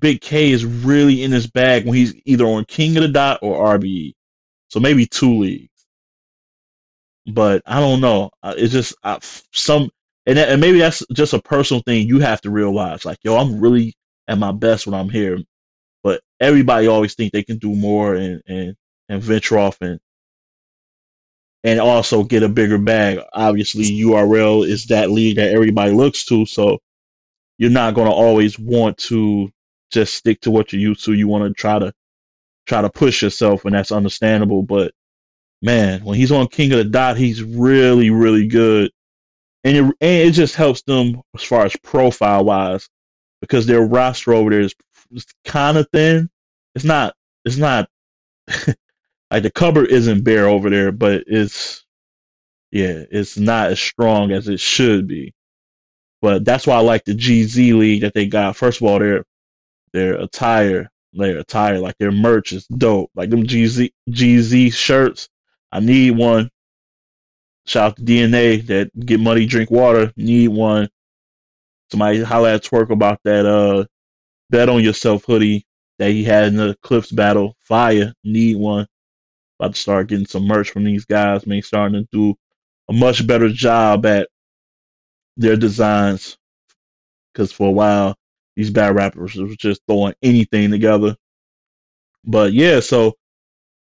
Big 0.00 0.20
K 0.20 0.50
is 0.50 0.64
really 0.64 1.22
in 1.22 1.32
his 1.32 1.46
bag 1.46 1.84
when 1.84 1.94
he's 1.94 2.14
either 2.24 2.44
on 2.46 2.64
King 2.66 2.96
of 2.96 3.02
the 3.02 3.08
Dot 3.08 3.38
or 3.42 3.78
RBE. 3.78 4.14
So 4.68 4.80
maybe 4.80 5.06
two 5.06 5.38
leagues. 5.38 5.68
But 7.26 7.62
I 7.66 7.78
don't 7.80 8.00
know. 8.00 8.30
It's 8.44 8.72
just 8.72 8.94
I, 9.04 9.18
some, 9.52 9.90
and, 10.26 10.38
and 10.38 10.60
maybe 10.60 10.78
that's 10.78 11.04
just 11.12 11.34
a 11.34 11.42
personal 11.42 11.82
thing 11.82 12.06
you 12.06 12.20
have 12.20 12.40
to 12.42 12.50
realize. 12.50 13.04
Like, 13.04 13.18
yo, 13.22 13.36
I'm 13.36 13.60
really 13.60 13.94
at 14.28 14.38
my 14.38 14.52
best 14.52 14.86
when 14.86 14.94
I'm 14.94 15.10
here. 15.10 15.38
But 16.02 16.20
everybody 16.40 16.86
always 16.86 17.14
think 17.14 17.32
they 17.32 17.44
can 17.44 17.58
do 17.58 17.74
more 17.74 18.14
and 18.14 18.42
and 18.46 18.74
and 19.08 19.22
venture 19.22 19.58
off 19.58 19.80
and 19.80 20.00
and 21.64 21.78
also 21.78 22.24
get 22.24 22.42
a 22.42 22.48
bigger 22.48 22.78
bag. 22.78 23.20
Obviously, 23.32 23.84
URL 23.84 24.66
is 24.66 24.86
that 24.86 25.10
league 25.10 25.36
that 25.36 25.52
everybody 25.52 25.92
looks 25.92 26.24
to, 26.24 26.44
so 26.44 26.78
you're 27.62 27.70
not 27.70 27.94
going 27.94 28.08
to 28.08 28.12
always 28.12 28.58
want 28.58 28.98
to 28.98 29.48
just 29.92 30.14
stick 30.14 30.40
to 30.40 30.50
what 30.50 30.72
you're 30.72 30.82
used 30.82 31.04
to. 31.04 31.12
You 31.12 31.28
want 31.28 31.44
to 31.44 31.54
try 31.54 31.78
to 31.78 31.94
try 32.66 32.82
to 32.82 32.90
push 32.90 33.22
yourself, 33.22 33.64
and 33.64 33.72
that's 33.72 33.92
understandable. 33.92 34.64
But 34.64 34.92
man, 35.62 36.04
when 36.04 36.18
he's 36.18 36.32
on 36.32 36.48
King 36.48 36.72
of 36.72 36.78
the 36.78 36.84
Dot, 36.86 37.16
he's 37.16 37.40
really, 37.40 38.10
really 38.10 38.48
good, 38.48 38.90
and 39.62 39.76
it, 39.76 39.84
and 39.84 39.94
it 40.00 40.32
just 40.32 40.56
helps 40.56 40.82
them 40.82 41.22
as 41.36 41.44
far 41.44 41.64
as 41.64 41.76
profile 41.84 42.44
wise 42.44 42.88
because 43.40 43.64
their 43.64 43.82
roster 43.82 44.34
over 44.34 44.50
there 44.50 44.62
is 44.62 44.74
kind 45.44 45.78
of 45.78 45.86
thin. 45.92 46.28
It's 46.74 46.84
not. 46.84 47.14
It's 47.44 47.58
not. 47.58 47.88
like 49.30 49.44
the 49.44 49.52
cupboard 49.52 49.88
isn't 49.92 50.24
bare 50.24 50.48
over 50.48 50.68
there, 50.68 50.90
but 50.90 51.22
it's 51.28 51.84
yeah, 52.72 53.04
it's 53.12 53.38
not 53.38 53.70
as 53.70 53.78
strong 53.78 54.32
as 54.32 54.48
it 54.48 54.58
should 54.58 55.06
be. 55.06 55.32
But 56.22 56.44
that's 56.44 56.66
why 56.66 56.76
I 56.76 56.80
like 56.80 57.04
the 57.04 57.14
GZ 57.14 57.76
league 57.76 58.02
that 58.02 58.14
they 58.14 58.26
got. 58.26 58.56
First 58.56 58.80
of 58.80 58.86
all, 58.86 58.98
their 58.98 59.24
their 59.92 60.14
attire, 60.14 60.90
their 61.12 61.38
attire, 61.38 61.78
like 61.78 61.98
their 61.98 62.12
merch 62.12 62.52
is 62.52 62.66
dope. 62.66 63.10
Like 63.14 63.30
them 63.30 63.44
GZ 63.44 63.92
GZ 64.08 64.72
shirts, 64.72 65.28
I 65.72 65.80
need 65.80 66.12
one. 66.12 66.48
Shout 67.66 67.92
out 67.92 67.96
to 67.96 68.02
DNA 68.02 68.66
that 68.68 68.90
get 69.06 69.20
money, 69.20 69.46
drink 69.46 69.70
water. 69.70 70.12
Need 70.16 70.48
one. 70.48 70.88
Somebody 71.90 72.22
holla 72.22 72.54
at 72.54 72.62
Twerk 72.64 72.90
about 72.90 73.20
that 73.24 73.44
uh 73.44 73.84
bet 74.50 74.68
on 74.68 74.82
yourself 74.82 75.24
hoodie 75.26 75.66
that 75.98 76.10
he 76.10 76.24
had 76.24 76.46
in 76.46 76.56
the 76.56 76.76
Clips 76.82 77.12
battle. 77.12 77.56
Fire. 77.60 78.14
Need 78.24 78.56
one 78.56 78.86
about 79.62 79.74
to 79.74 79.80
start 79.80 80.08
getting 80.08 80.26
some 80.26 80.44
merch 80.44 80.70
from 80.70 80.82
these 80.82 81.04
guys, 81.04 81.46
man, 81.46 81.62
starting 81.62 82.02
to 82.02 82.08
do 82.10 82.34
a 82.88 82.92
much 82.92 83.24
better 83.26 83.48
job 83.48 84.04
at 84.06 84.28
their 85.42 85.56
designs. 85.56 86.38
Because 87.32 87.52
for 87.52 87.68
a 87.68 87.72
while, 87.72 88.16
these 88.56 88.70
bad 88.70 88.94
rappers 88.94 89.34
was 89.34 89.56
just 89.56 89.80
throwing 89.86 90.14
anything 90.22 90.70
together. 90.70 91.16
But 92.24 92.52
yeah, 92.52 92.80
so 92.80 93.14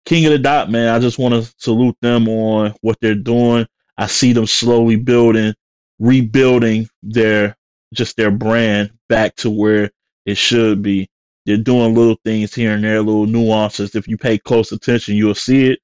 King 0.05 0.25
of 0.25 0.31
the 0.31 0.39
Dot, 0.39 0.69
man, 0.69 0.93
I 0.93 0.99
just 0.99 1.19
want 1.19 1.33
to 1.35 1.53
salute 1.57 1.97
them 2.01 2.27
on 2.27 2.73
what 2.81 2.97
they're 3.01 3.15
doing. 3.15 3.67
I 3.97 4.07
see 4.07 4.33
them 4.33 4.47
slowly 4.47 4.95
building, 4.95 5.53
rebuilding 5.99 6.87
their 7.03 7.57
just 7.93 8.17
their 8.17 8.31
brand 8.31 8.91
back 9.07 9.35
to 9.37 9.49
where 9.49 9.89
it 10.25 10.37
should 10.37 10.81
be. 10.81 11.09
They're 11.45 11.57
doing 11.57 11.95
little 11.95 12.17
things 12.23 12.53
here 12.53 12.73
and 12.73 12.83
there, 12.83 13.01
little 13.01 13.25
nuances. 13.25 13.95
If 13.95 14.07
you 14.07 14.17
pay 14.17 14.37
close 14.37 14.71
attention, 14.71 15.15
you'll 15.15 15.35
see 15.35 15.71
it. 15.71 15.79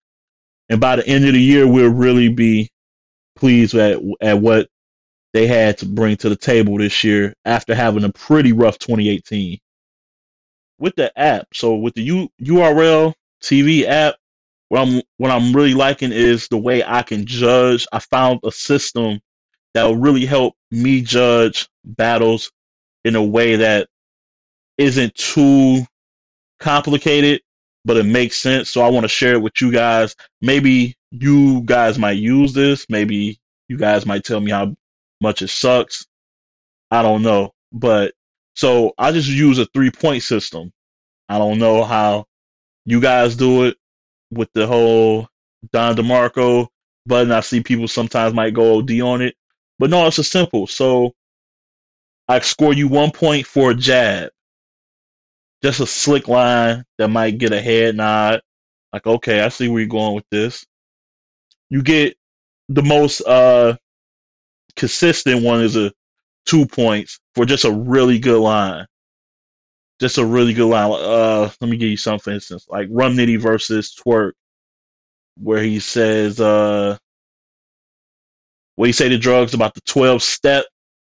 And 0.69 0.79
by 0.79 0.97
the 0.97 1.07
end 1.07 1.25
of 1.25 1.33
the 1.33 1.41
year, 1.41 1.67
we'll 1.67 1.89
really 1.89 2.29
be 2.29 2.69
pleased 3.35 3.75
at 3.75 3.99
at 4.21 4.39
what 4.39 4.69
they 5.35 5.47
had 5.47 5.77
to 5.77 5.85
bring 5.85 6.15
to 6.15 6.29
the 6.29 6.35
table 6.37 6.77
this 6.77 7.03
year 7.03 7.33
after 7.43 7.75
having 7.75 8.05
a 8.05 8.09
pretty 8.13 8.53
rough 8.53 8.79
2018. 8.79 9.59
With 10.79 10.95
the 10.95 11.11
app, 11.19 11.47
so 11.53 11.75
with 11.75 11.93
the 11.93 12.03
U, 12.03 12.29
URL 12.41 13.13
TV 13.43 13.83
app, 13.83 14.15
what 14.69 14.87
I'm 14.87 15.01
what 15.17 15.31
I'm 15.31 15.53
really 15.53 15.73
liking 15.73 16.13
is 16.13 16.47
the 16.47 16.57
way 16.57 16.85
I 16.85 17.01
can 17.01 17.25
judge. 17.25 17.85
I 17.91 17.99
found 17.99 18.39
a 18.45 18.51
system 18.51 19.19
that 19.73 19.83
will 19.83 19.97
really 19.97 20.25
help 20.25 20.55
me 20.71 21.01
judge 21.01 21.67
battles 21.83 22.49
in 23.03 23.17
a 23.17 23.23
way 23.23 23.57
that 23.57 23.89
isn't 24.77 25.15
too 25.15 25.85
complicated, 26.61 27.41
but 27.83 27.97
it 27.97 28.05
makes 28.05 28.37
sense. 28.37 28.69
So 28.69 28.79
I 28.79 28.89
want 28.89 29.03
to 29.03 29.09
share 29.09 29.33
it 29.33 29.41
with 29.41 29.59
you 29.59 29.69
guys. 29.69 30.15
Maybe 30.41 30.95
you 31.11 31.59
guys 31.63 31.99
might 31.99 32.19
use 32.19 32.53
this. 32.53 32.85
Maybe 32.87 33.37
you 33.67 33.75
guys 33.77 34.05
might 34.05 34.23
tell 34.23 34.39
me 34.39 34.51
how 34.51 34.73
much 35.21 35.41
it 35.41 35.49
sucks. 35.49 36.05
I 36.91 37.01
don't 37.01 37.21
know. 37.21 37.53
But 37.71 38.13
so 38.55 38.93
I 38.97 39.11
just 39.11 39.29
use 39.29 39.59
a 39.59 39.65
three 39.67 39.91
point 39.91 40.23
system. 40.23 40.71
I 41.27 41.37
don't 41.37 41.59
know 41.59 41.83
how 41.83 42.25
you 42.85 43.01
guys 43.01 43.35
do 43.35 43.65
it 43.65 43.77
with 44.31 44.49
the 44.53 44.67
whole 44.67 45.27
Don 45.71 45.95
DeMarco 45.95 46.67
button. 47.05 47.31
I 47.31 47.39
see 47.39 47.61
people 47.61 47.87
sometimes 47.87 48.33
might 48.33 48.53
go 48.53 48.77
OD 48.77 48.91
on 49.01 49.21
it. 49.21 49.35
But 49.79 49.89
no, 49.89 50.05
it's 50.07 50.15
just 50.17 50.31
simple. 50.31 50.67
So 50.67 51.13
I 52.27 52.39
score 52.39 52.73
you 52.73 52.87
one 52.87 53.11
point 53.11 53.45
for 53.45 53.71
a 53.71 53.75
jab. 53.75 54.29
Just 55.63 55.79
a 55.79 55.87
slick 55.87 56.27
line 56.27 56.83
that 56.97 57.07
might 57.09 57.37
get 57.37 57.51
a 57.51 57.61
head 57.61 57.95
nod. 57.95 58.41
Like, 58.93 59.07
okay, 59.07 59.41
I 59.41 59.49
see 59.49 59.67
where 59.67 59.79
you're 59.79 59.89
going 59.89 60.15
with 60.15 60.25
this. 60.31 60.65
You 61.69 61.81
get 61.81 62.15
the 62.69 62.83
most 62.83 63.21
uh 63.21 63.75
consistent 64.75 65.43
one 65.43 65.61
is 65.61 65.75
a 65.75 65.91
two 66.45 66.65
points 66.65 67.19
for 67.33 67.45
just 67.45 67.65
a 67.65 67.71
really 67.71 68.19
good 68.19 68.39
line. 68.39 68.85
Just 69.99 70.17
a 70.17 70.25
really 70.25 70.53
good 70.53 70.67
line. 70.67 70.91
Uh, 70.91 71.49
let 71.61 71.69
me 71.69 71.77
give 71.77 71.89
you 71.89 71.97
some 71.97 72.19
for 72.19 72.31
instance, 72.31 72.65
like 72.69 72.87
Rum 72.91 73.15
Nitty 73.15 73.39
versus 73.39 73.95
Twerk, 73.95 74.33
where 75.37 75.63
he 75.63 75.79
says, 75.79 76.39
uh, 76.39 76.97
what 78.75 78.87
he 78.87 78.91
say 78.91 79.07
to 79.07 79.17
drugs 79.17 79.53
about 79.53 79.73
the 79.73 79.81
12 79.81 80.21
step. 80.21 80.65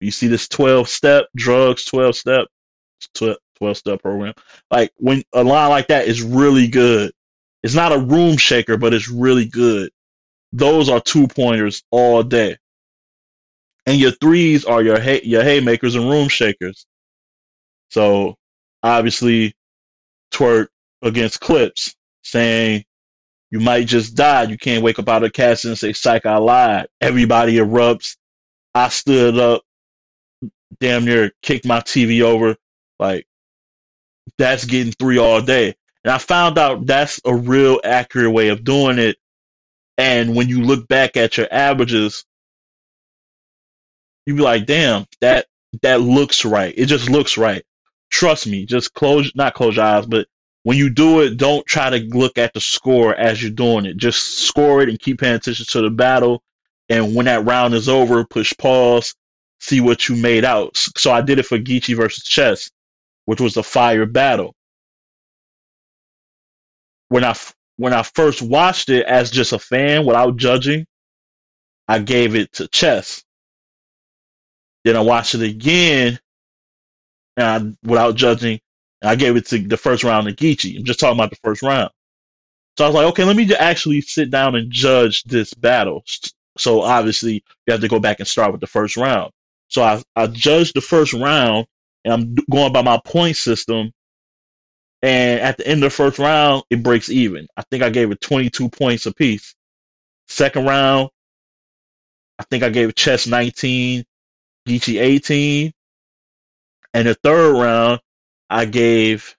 You 0.01 0.11
see 0.11 0.27
this 0.27 0.47
12 0.49 0.89
step, 0.89 1.27
drugs, 1.37 1.87
12 1.87 2.15
step, 2.15 2.47
12 3.15 3.77
step 3.77 4.03
program. 4.03 4.35
Like 4.71 4.93
when 4.97 5.23
a 5.33 5.43
line 5.43 5.71
like 5.71 5.89
that 5.89 6.07
is 6.07 6.23
really 6.23 6.69
good. 6.69 7.13
It's 7.63 7.75
not 7.75 7.93
a 7.93 7.99
room 7.99 8.37
shaker, 8.37 8.77
but 8.77 8.93
it's 8.93 9.09
really 9.09 9.47
good. 9.47 9.91
Those 10.53 10.91
are 10.91 11.01
two 11.01 11.27
pointers 11.27 11.83
all 11.91 12.23
day 12.23 12.57
and 13.87 13.99
your 13.99 14.13
threes 14.13 14.65
are 14.65 14.83
your 14.83 15.01
hay, 15.01 15.23
your 15.23 15.43
haymakers 15.45 15.95
and 15.95 16.11
room 16.11 16.29
shakers. 16.29 16.87
So 17.91 18.37
obviously, 18.83 19.55
twerk 20.33 20.69
against 21.03 21.41
Clips 21.41 21.95
saying 22.23 22.85
you 23.51 23.61
might 23.61 23.87
just 23.87 24.17
die. 24.17 24.45
You 24.45 24.59
can't 24.59 24.83
wake 24.83 24.99
up 24.99 25.09
out 25.09 25.23
of 25.23 25.23
the 25.23 25.31
casket 25.31 25.71
and 25.71 25.79
say, 25.79 25.93
"Psych, 25.93 26.27
I 26.27 26.39
lied." 26.39 26.89
Everybody 27.01 27.57
erupts. 27.57 28.17
I 28.75 28.89
stood 28.91 29.39
up, 29.39 29.63
damn 30.81 31.05
near 31.05 31.33
kicked 31.43 31.67
my 31.67 31.81
TV 31.81 32.23
over. 32.23 32.57
Like 32.99 33.27
that's 34.39 34.67
getting 34.67 34.93
three 34.93 35.19
all 35.19 35.43
day. 35.43 35.75
And 36.05 36.13
I 36.13 36.19
found 36.19 36.59
out 36.59 36.87
that's 36.87 37.21
a 37.25 37.35
real 37.35 37.81
accurate 37.85 38.33
way 38.33 38.49
of 38.49 38.65
doing 38.65 38.99
it. 38.99 39.17
And 39.99 40.37
when 40.37 40.49
you 40.49 40.63
look 40.63 40.89
back 40.89 41.17
at 41.17 41.39
your 41.39 41.49
averages, 41.51 42.26
you 44.27 44.35
be 44.35 44.43
like, 44.43 44.67
damn, 44.67 45.07
that 45.21 45.47
that 45.83 46.01
looks 46.01 46.45
right. 46.45 46.75
It 46.77 46.87
just 46.87 47.09
looks 47.09 47.39
right. 47.39 47.65
Trust 48.11 48.47
me. 48.47 48.67
Just 48.67 48.93
close, 48.95 49.31
not 49.35 49.55
close 49.55 49.77
your 49.77 49.85
eyes, 49.85 50.07
but 50.07 50.27
when 50.65 50.77
you 50.77 50.91
do 50.91 51.21
it, 51.21 51.37
don't 51.37 51.65
try 51.67 51.91
to 51.91 51.99
look 52.17 52.39
at 52.39 52.53
the 52.53 52.61
score 52.61 53.15
as 53.15 53.41
you're 53.41 53.53
doing 53.53 53.87
it. 53.87 53.97
Just 53.97 54.41
score 54.41 54.83
it 54.83 54.89
and 54.89 54.99
keep 54.99 55.21
paying 55.21 55.37
attention 55.37 55.67
to 55.67 55.83
the 55.83 55.91
battle. 55.91 56.43
And 56.89 57.15
when 57.15 57.27
that 57.27 57.45
round 57.45 57.75
is 57.75 57.89
over, 57.89 58.25
push 58.25 58.53
pause, 58.59 59.15
see 59.61 59.81
what 59.81 60.09
you 60.09 60.17
made 60.17 60.45
out. 60.45 60.77
So 60.77 61.13
I 61.13 61.21
did 61.21 61.39
it 61.39 61.47
for 61.47 61.59
Geechee 61.59 61.97
versus 61.97 62.25
Chess, 62.25 62.71
which 63.27 63.41
was 63.41 63.57
a 63.57 63.63
fire 63.63 64.07
battle. 64.07 64.55
When 67.09 67.25
I 67.25 67.37
when 67.77 67.93
I 67.93 68.03
first 68.03 68.43
watched 68.43 68.89
it 68.89 69.07
as 69.07 69.31
just 69.31 69.53
a 69.53 69.59
fan 69.59 70.05
without 70.05 70.37
judging, 70.37 70.87
I 71.87 72.01
gave 72.01 72.35
it 72.35 72.53
to 72.55 72.67
Chess 72.69 73.23
then 74.87 74.97
I 74.97 75.01
watched 75.01 75.35
it 75.35 75.43
again, 75.43 76.19
I, 77.37 77.73
without 77.83 78.15
judging, 78.15 78.61
I 79.03 79.17
gave 79.17 79.37
it 79.37 79.47
to 79.47 79.59
the 79.59 79.77
first 79.77 80.05
round 80.05 80.29
of 80.29 80.37
Geechee. 80.37 80.79
I'm 80.79 80.85
just 80.85 81.01
talking 81.01 81.19
about 81.19 81.31
the 81.31 81.39
first 81.43 81.63
round. 81.63 81.91
So 82.79 82.85
I 82.85 82.89
was 82.89 82.95
like, 82.95 83.07
okay, 83.09 83.25
let 83.25 83.37
me 83.37 83.47
just 83.47 83.61
actually 83.61 84.01
sit 84.01 84.31
down 84.31 84.55
and 84.55 84.71
judge 84.71 85.25
this 85.25 85.53
battle. 85.55 86.05
So 86.57 86.83
obviously, 86.83 87.43
you 87.67 87.73
have 87.73 87.81
to 87.81 87.89
go 87.89 87.99
back 87.99 88.21
and 88.21 88.29
start 88.29 88.53
with 88.53 88.61
the 88.61 88.67
first 88.67 88.97
round. 88.97 89.33
So 89.69 89.83
I, 89.83 90.03
I 90.15 90.29
judged 90.29 90.75
the 90.75 90.81
first 90.81 91.13
round, 91.13 91.67
and 92.05 92.15
I'm 92.15 92.35
going 92.51 92.73
by 92.73 92.83
my 92.83 93.01
point 93.05 93.37
system. 93.37 93.93
And 95.03 95.41
at 95.41 95.57
the 95.59 95.67
end 95.67 95.83
of 95.83 95.91
the 95.91 95.97
first 95.97 96.19
round, 96.19 96.63
it 96.71 96.83
breaks 96.83 97.09
even. 97.09 97.47
I 97.57 97.63
think 97.71 97.83
I 97.83 97.91
gave 97.91 98.11
it 98.11 98.21
22 98.21 98.69
points 98.69 99.07
apiece. 99.07 99.55
Second 100.29 100.67
round, 100.67 101.11
I 102.39 102.45
think 102.45 102.63
I 102.63 102.69
gave 102.69 102.95
Chess 102.95 103.27
19. 103.27 104.05
Geechee 104.67 105.01
18. 105.01 105.73
And 106.95 107.09
the 107.09 107.15
third 107.15 107.61
round, 107.61 108.01
I 108.51 108.65
gave 108.65 109.37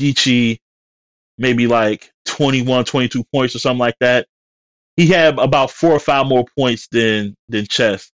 Geechee 0.00 0.58
maybe 1.38 1.66
like 1.66 2.10
21, 2.26 2.84
22 2.84 3.24
points 3.32 3.54
or 3.54 3.58
something 3.58 3.78
like 3.78 3.96
that. 4.00 4.26
He 4.96 5.06
had 5.06 5.38
about 5.38 5.70
four 5.70 5.92
or 5.92 6.00
five 6.00 6.26
more 6.26 6.44
points 6.56 6.88
than 6.88 7.36
than 7.48 7.66
Chess. 7.66 8.10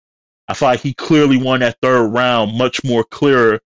I 0.49 0.55
feel 0.55 0.69
like 0.69 0.81
he 0.81 0.93
clearly 0.93 1.39
won 1.39 1.61
that 1.61 1.79
third 1.81 2.09
round 2.09 2.57
much 2.57 2.85
more 2.85 3.05
clearer 3.05 3.61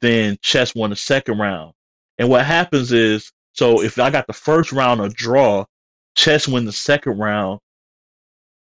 than 0.00 0.36
Chess 0.42 0.74
won 0.74 0.90
the 0.90 0.96
second 0.96 1.38
round. 1.38 1.72
And 2.18 2.28
what 2.28 2.44
happens 2.44 2.92
is, 2.92 3.30
so 3.52 3.82
if 3.82 3.98
I 3.98 4.10
got 4.10 4.26
the 4.26 4.32
first 4.32 4.72
round 4.72 5.00
a 5.00 5.08
draw, 5.08 5.64
Chess 6.16 6.48
win 6.48 6.64
the 6.64 6.72
second 6.72 7.18
round, 7.18 7.60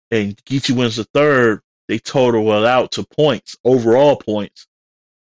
and 0.10 0.38
Geechee 0.46 0.76
wins 0.76 0.96
the 0.96 1.04
third, 1.14 1.62
they 1.92 2.00
total 2.00 2.50
it 2.54 2.66
out 2.66 2.94
to 2.94 3.04
points, 3.04 3.58
overall 3.66 4.16
points, 4.16 4.66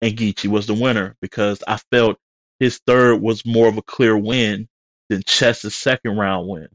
and 0.02 0.18
Geechee 0.18 0.50
was 0.50 0.66
the 0.66 0.74
winner 0.74 1.16
because 1.22 1.62
I 1.68 1.78
felt 1.92 2.18
his 2.60 2.82
third 2.88 3.22
was 3.22 3.46
more 3.46 3.68
of 3.68 3.78
a 3.78 3.84
clear 3.84 4.18
win 4.18 4.68
than 5.08 5.22
Chess's 5.22 5.76
second 5.76 6.18
round 6.18 6.48
win. 6.48 6.68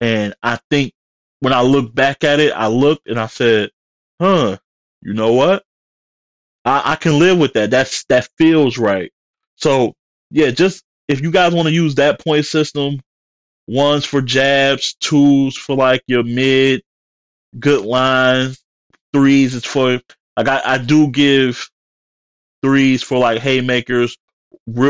And 0.00 0.36
I 0.40 0.60
think 0.70 0.92
when 1.40 1.52
I 1.52 1.62
look 1.62 1.96
back 1.96 2.22
at 2.22 2.38
it, 2.38 2.52
I 2.52 2.68
looked 2.68 3.08
and 3.08 3.18
I 3.18 3.26
said, 3.26 3.70
huh, 4.20 4.56
you 5.02 5.14
know 5.14 5.32
what? 5.32 5.64
I, 6.64 6.92
I 6.92 6.94
can 6.94 7.18
live 7.18 7.38
with 7.38 7.54
that. 7.54 7.72
That's 7.72 8.04
that 8.04 8.28
feels 8.38 8.78
right. 8.78 9.12
So 9.56 9.94
yeah, 10.30 10.52
just 10.52 10.84
if 11.08 11.20
you 11.20 11.32
guys 11.32 11.52
want 11.52 11.66
to 11.66 11.74
use 11.74 11.96
that 11.96 12.20
point 12.20 12.46
system, 12.46 13.00
ones 13.66 14.04
for 14.04 14.22
jabs, 14.22 14.94
twos 15.00 15.56
for 15.56 15.74
like 15.74 16.02
your 16.06 16.22
mid, 16.22 16.82
good 17.58 17.84
lines, 17.84 18.62
threes 19.16 19.54
is 19.54 19.64
for 19.64 19.98
like 20.36 20.48
I, 20.48 20.60
I 20.74 20.78
do 20.78 21.08
give 21.08 21.70
threes 22.62 23.02
for 23.02 23.18
like 23.18 23.40
haymakers 23.40 24.18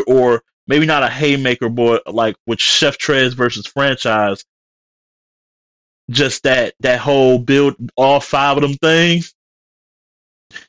or 0.08 0.42
maybe 0.66 0.84
not 0.84 1.04
a 1.04 1.08
haymaker, 1.08 1.68
but 1.68 2.12
like 2.12 2.34
with 2.44 2.60
Chef 2.60 2.98
Trez 2.98 3.34
versus 3.34 3.66
franchise. 3.66 4.44
Just 6.10 6.42
that 6.42 6.74
that 6.80 6.98
whole 6.98 7.38
build 7.38 7.76
all 7.96 8.18
five 8.18 8.56
of 8.56 8.62
them 8.62 8.74
things, 8.74 9.32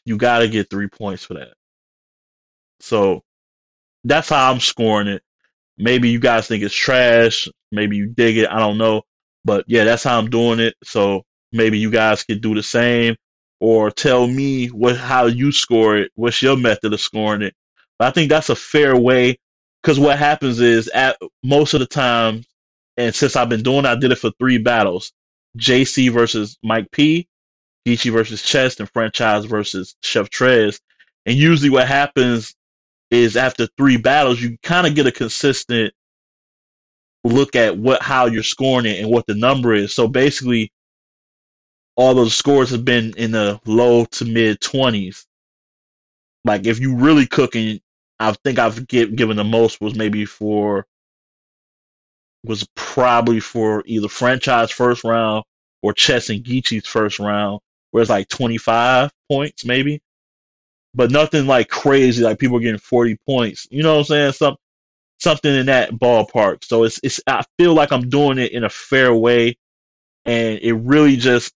you 0.05 0.17
gotta 0.17 0.47
get 0.47 0.69
three 0.69 0.87
points 0.87 1.23
for 1.23 1.33
that. 1.35 1.53
So 2.79 3.23
that's 4.03 4.29
how 4.29 4.51
I'm 4.51 4.59
scoring 4.59 5.07
it. 5.07 5.23
Maybe 5.79 6.09
you 6.09 6.19
guys 6.19 6.47
think 6.47 6.63
it's 6.63 6.73
trash. 6.75 7.47
Maybe 7.71 7.97
you 7.97 8.07
dig 8.07 8.37
it. 8.37 8.49
I 8.49 8.59
don't 8.59 8.77
know. 8.77 9.01
But 9.45 9.65
yeah, 9.67 9.83
that's 9.83 10.03
how 10.03 10.19
I'm 10.19 10.29
doing 10.29 10.59
it. 10.59 10.75
So 10.83 11.23
maybe 11.51 11.79
you 11.79 11.89
guys 11.89 12.23
could 12.23 12.41
do 12.41 12.53
the 12.53 12.63
same 12.63 13.15
or 13.59 13.91
tell 13.91 14.27
me 14.27 14.67
what 14.67 14.97
how 14.97 15.25
you 15.25 15.51
score 15.51 15.97
it. 15.97 16.11
What's 16.15 16.41
your 16.41 16.57
method 16.57 16.93
of 16.93 17.01
scoring 17.01 17.41
it? 17.41 17.55
But 17.97 18.09
I 18.09 18.11
think 18.11 18.29
that's 18.29 18.49
a 18.49 18.55
fair 18.55 18.95
way 18.95 19.39
because 19.81 19.99
what 19.99 20.19
happens 20.19 20.59
is 20.59 20.87
at 20.89 21.17
most 21.43 21.73
of 21.73 21.79
the 21.79 21.85
time, 21.85 22.43
and 22.97 23.13
since 23.13 23.35
I've 23.35 23.49
been 23.49 23.63
doing, 23.63 23.85
I 23.85 23.95
did 23.95 24.11
it 24.11 24.19
for 24.19 24.31
three 24.39 24.57
battles: 24.57 25.11
JC 25.57 26.11
versus 26.11 26.57
Mike 26.63 26.91
P, 26.91 27.27
Geechee 27.87 28.11
versus 28.11 28.41
Chess, 28.43 28.79
and 28.79 28.89
Franchise 28.89 29.45
versus 29.45 29.95
Chef 30.01 30.29
Trez. 30.29 30.79
And 31.25 31.35
usually, 31.35 31.69
what 31.69 31.87
happens 31.87 32.55
is 33.09 33.37
after 33.37 33.67
three 33.77 33.97
battles, 33.97 34.41
you 34.41 34.57
kind 34.63 34.85
of 34.85 34.95
get 34.95 35.07
a 35.07 35.11
consistent 35.11 35.93
look 37.23 37.55
at 37.55 37.77
what 37.77 38.01
how 38.01 38.25
you're 38.25 38.43
scoring 38.43 38.85
it 38.85 38.99
and 38.99 39.09
what 39.09 39.25
the 39.27 39.35
number 39.35 39.73
is. 39.73 39.93
So 39.93 40.07
basically, 40.07 40.71
all 41.97 42.13
those 42.13 42.36
scores 42.36 42.69
have 42.69 42.86
been 42.86 43.13
in 43.17 43.31
the 43.31 43.60
low 43.65 44.05
to 44.05 44.25
mid 44.25 44.62
20s. 44.62 45.25
Like 46.45 46.65
if 46.67 46.79
you 46.79 46.95
really 46.95 47.27
cooking, 47.27 47.81
I 48.19 48.33
think 48.43 48.60
I've 48.60 48.88
get, 48.88 49.15
given 49.15 49.38
the 49.38 49.43
most 49.43 49.81
was 49.81 49.95
maybe 49.95 50.25
for 50.25 50.86
was 52.43 52.67
probably 52.75 53.39
for 53.39 53.83
either 53.88 54.07
franchise 54.07 54.71
first 54.71 55.03
round 55.03 55.43
or 55.81 55.93
Chess 55.93 56.29
and 56.29 56.43
Geechee's 56.43 56.88
first 56.88 57.19
round. 57.19 57.60
where 57.91 58.01
it's 58.01 58.10
like 58.10 58.29
25 58.29 59.12
points 59.29 59.65
maybe, 59.65 59.99
but 60.93 61.12
nothing 61.12 61.47
like 61.47 61.69
crazy. 61.69 62.23
Like 62.23 62.39
people 62.39 62.60
getting 62.60 62.79
40 62.79 63.17
points. 63.27 63.67
You 63.71 63.83
know 63.83 63.93
what 63.93 63.99
I'm 63.99 64.05
saying? 64.05 64.31
Some 64.33 64.55
something 65.19 65.53
in 65.53 65.65
that 65.67 65.91
ballpark. 65.93 66.63
So 66.63 66.83
it's 66.83 66.99
it's 67.03 67.19
I 67.27 67.43
feel 67.57 67.73
like 67.73 67.91
I'm 67.91 68.10
doing 68.10 68.38
it 68.38 68.51
in 68.51 68.63
a 68.63 68.69
fair 68.69 69.13
way, 69.13 69.57
and 70.25 70.60
it 70.62 70.73
really 70.73 71.17
just 71.17 71.53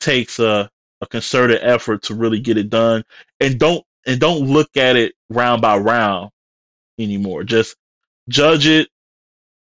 takes 0.00 0.38
a 0.38 0.70
a 1.00 1.06
concerted 1.06 1.60
effort 1.62 2.02
to 2.02 2.14
really 2.14 2.40
get 2.40 2.56
it 2.56 2.70
done. 2.70 3.04
And 3.40 3.58
don't 3.58 3.84
and 4.06 4.20
don't 4.20 4.46
look 4.46 4.76
at 4.76 4.96
it 4.96 5.14
round 5.30 5.62
by 5.62 5.76
round 5.78 6.30
anymore. 6.98 7.44
Just 7.44 7.76
judge 8.28 8.66
it 8.66 8.88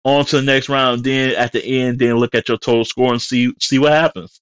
on 0.04 0.24
to 0.26 0.36
the 0.36 0.42
next 0.42 0.68
round. 0.68 1.04
Then 1.04 1.34
at 1.36 1.52
the 1.52 1.64
end, 1.64 1.98
then 1.98 2.16
look 2.16 2.34
at 2.34 2.48
your 2.48 2.58
total 2.58 2.84
score 2.84 3.12
and 3.12 3.22
see 3.22 3.52
see 3.60 3.78
what 3.78 3.92
happens. 3.92 4.40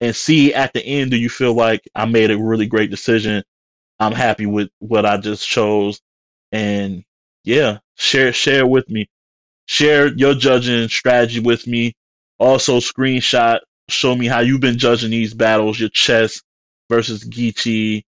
And 0.00 0.14
see 0.14 0.52
at 0.54 0.72
the 0.74 0.84
end, 0.84 1.10
do 1.10 1.16
you 1.16 1.28
feel 1.30 1.54
like 1.54 1.82
I 1.94 2.04
made 2.04 2.30
a 2.30 2.38
really 2.38 2.66
great 2.66 2.90
decision? 2.90 3.42
I'm 3.98 4.12
happy 4.12 4.46
with 4.46 4.68
what 4.78 5.06
I 5.06 5.16
just 5.16 5.48
chose. 5.48 6.00
And 6.52 7.04
yeah, 7.44 7.78
share 7.96 8.32
share 8.32 8.66
with 8.66 8.88
me. 8.90 9.08
Share 9.66 10.08
your 10.16 10.34
judging 10.34 10.88
strategy 10.88 11.40
with 11.40 11.66
me. 11.66 11.94
Also 12.38 12.78
screenshot, 12.78 13.60
show 13.88 14.14
me 14.14 14.26
how 14.26 14.40
you've 14.40 14.60
been 14.60 14.78
judging 14.78 15.10
these 15.10 15.34
battles, 15.34 15.78
your 15.78 15.88
chess 15.90 16.42
versus 16.88 17.24
Geechee, 17.24 18.02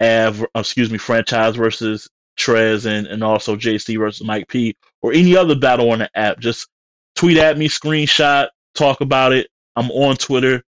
Av, 0.00 0.44
excuse 0.54 0.90
me, 0.90 0.98
franchise 0.98 1.56
versus 1.56 2.08
Trez 2.38 2.86
and, 2.86 3.06
and 3.06 3.22
also 3.22 3.56
JC 3.56 3.98
versus 3.98 4.26
Mike 4.26 4.48
P 4.48 4.74
or 5.00 5.12
any 5.12 5.36
other 5.36 5.54
battle 5.54 5.90
on 5.90 6.00
the 6.00 6.10
app. 6.16 6.38
Just 6.40 6.68
tweet 7.14 7.36
at 7.36 7.58
me, 7.58 7.68
screenshot, 7.68 8.48
talk 8.74 9.00
about 9.00 9.32
it. 9.32 9.48
I'm 9.76 9.90
on 9.90 10.16
Twitter, 10.16 10.62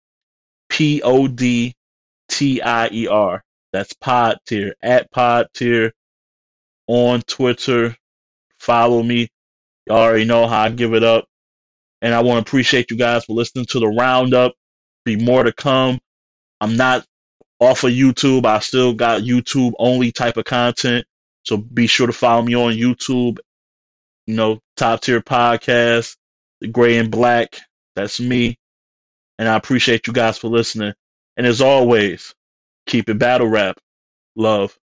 P 0.69 1.03
O 1.03 1.27
D 1.27 1.75
T 2.29 2.61
I 2.61 2.89
E 2.93 3.07
R. 3.07 3.43
That's 3.73 3.93
Pod 3.95 4.39
Tier 4.47 4.75
at 4.83 5.11
Pod 5.11 5.49
Tier 5.55 5.93
on 6.87 7.23
Twitter. 7.23 7.97
Follow 8.61 9.03
me. 9.03 9.29
You 9.87 9.95
already 9.95 10.25
know 10.25 10.47
how 10.47 10.63
I 10.63 10.69
give 10.71 10.95
it 10.95 11.03
up. 11.03 11.27
And 12.05 12.15
I 12.15 12.21
want 12.21 12.37
to 12.37 12.49
appreciate 12.49 12.91
you 12.91 12.99
guys 12.99 13.25
for 13.25 13.33
listening 13.33 13.65
to 13.71 13.81
the 13.81 13.89
roundup. 13.89 14.53
Be 15.07 15.17
more 15.17 15.43
to 15.43 15.53
come. 15.55 15.99
I'm 16.61 16.77
not 16.77 17.07
off 17.61 17.83
of 17.83 17.93
YouTube. 17.93 18.45
I 18.45 18.59
still 18.59 18.93
got 18.93 19.23
YouTube 19.23 19.73
only 19.79 20.13
type 20.13 20.37
of 20.37 20.45
content. 20.45 21.07
So 21.45 21.57
be 21.57 21.87
sure 21.87 22.07
to 22.07 22.13
follow 22.13 22.43
me 22.43 22.55
on 22.55 22.75
YouTube. 22.75 23.39
You 24.27 24.35
know, 24.35 24.61
top 24.77 25.01
tier 25.01 25.23
podcast, 25.23 26.17
the 26.61 26.69
gray 26.69 26.99
and 26.99 27.11
black. 27.11 27.57
That's 27.97 28.21
me. 28.21 28.59
And 29.39 29.49
I 29.49 29.57
appreciate 29.57 30.07
you 30.07 30.13
guys 30.13 30.37
for 30.37 30.49
listening. 30.49 30.93
And 31.39 31.47
as 31.47 31.63
always, 31.63 32.35
keep 32.87 33.09
it 33.09 33.19
battle 33.19 33.49
rap. 33.49 33.79
Love. 34.37 34.77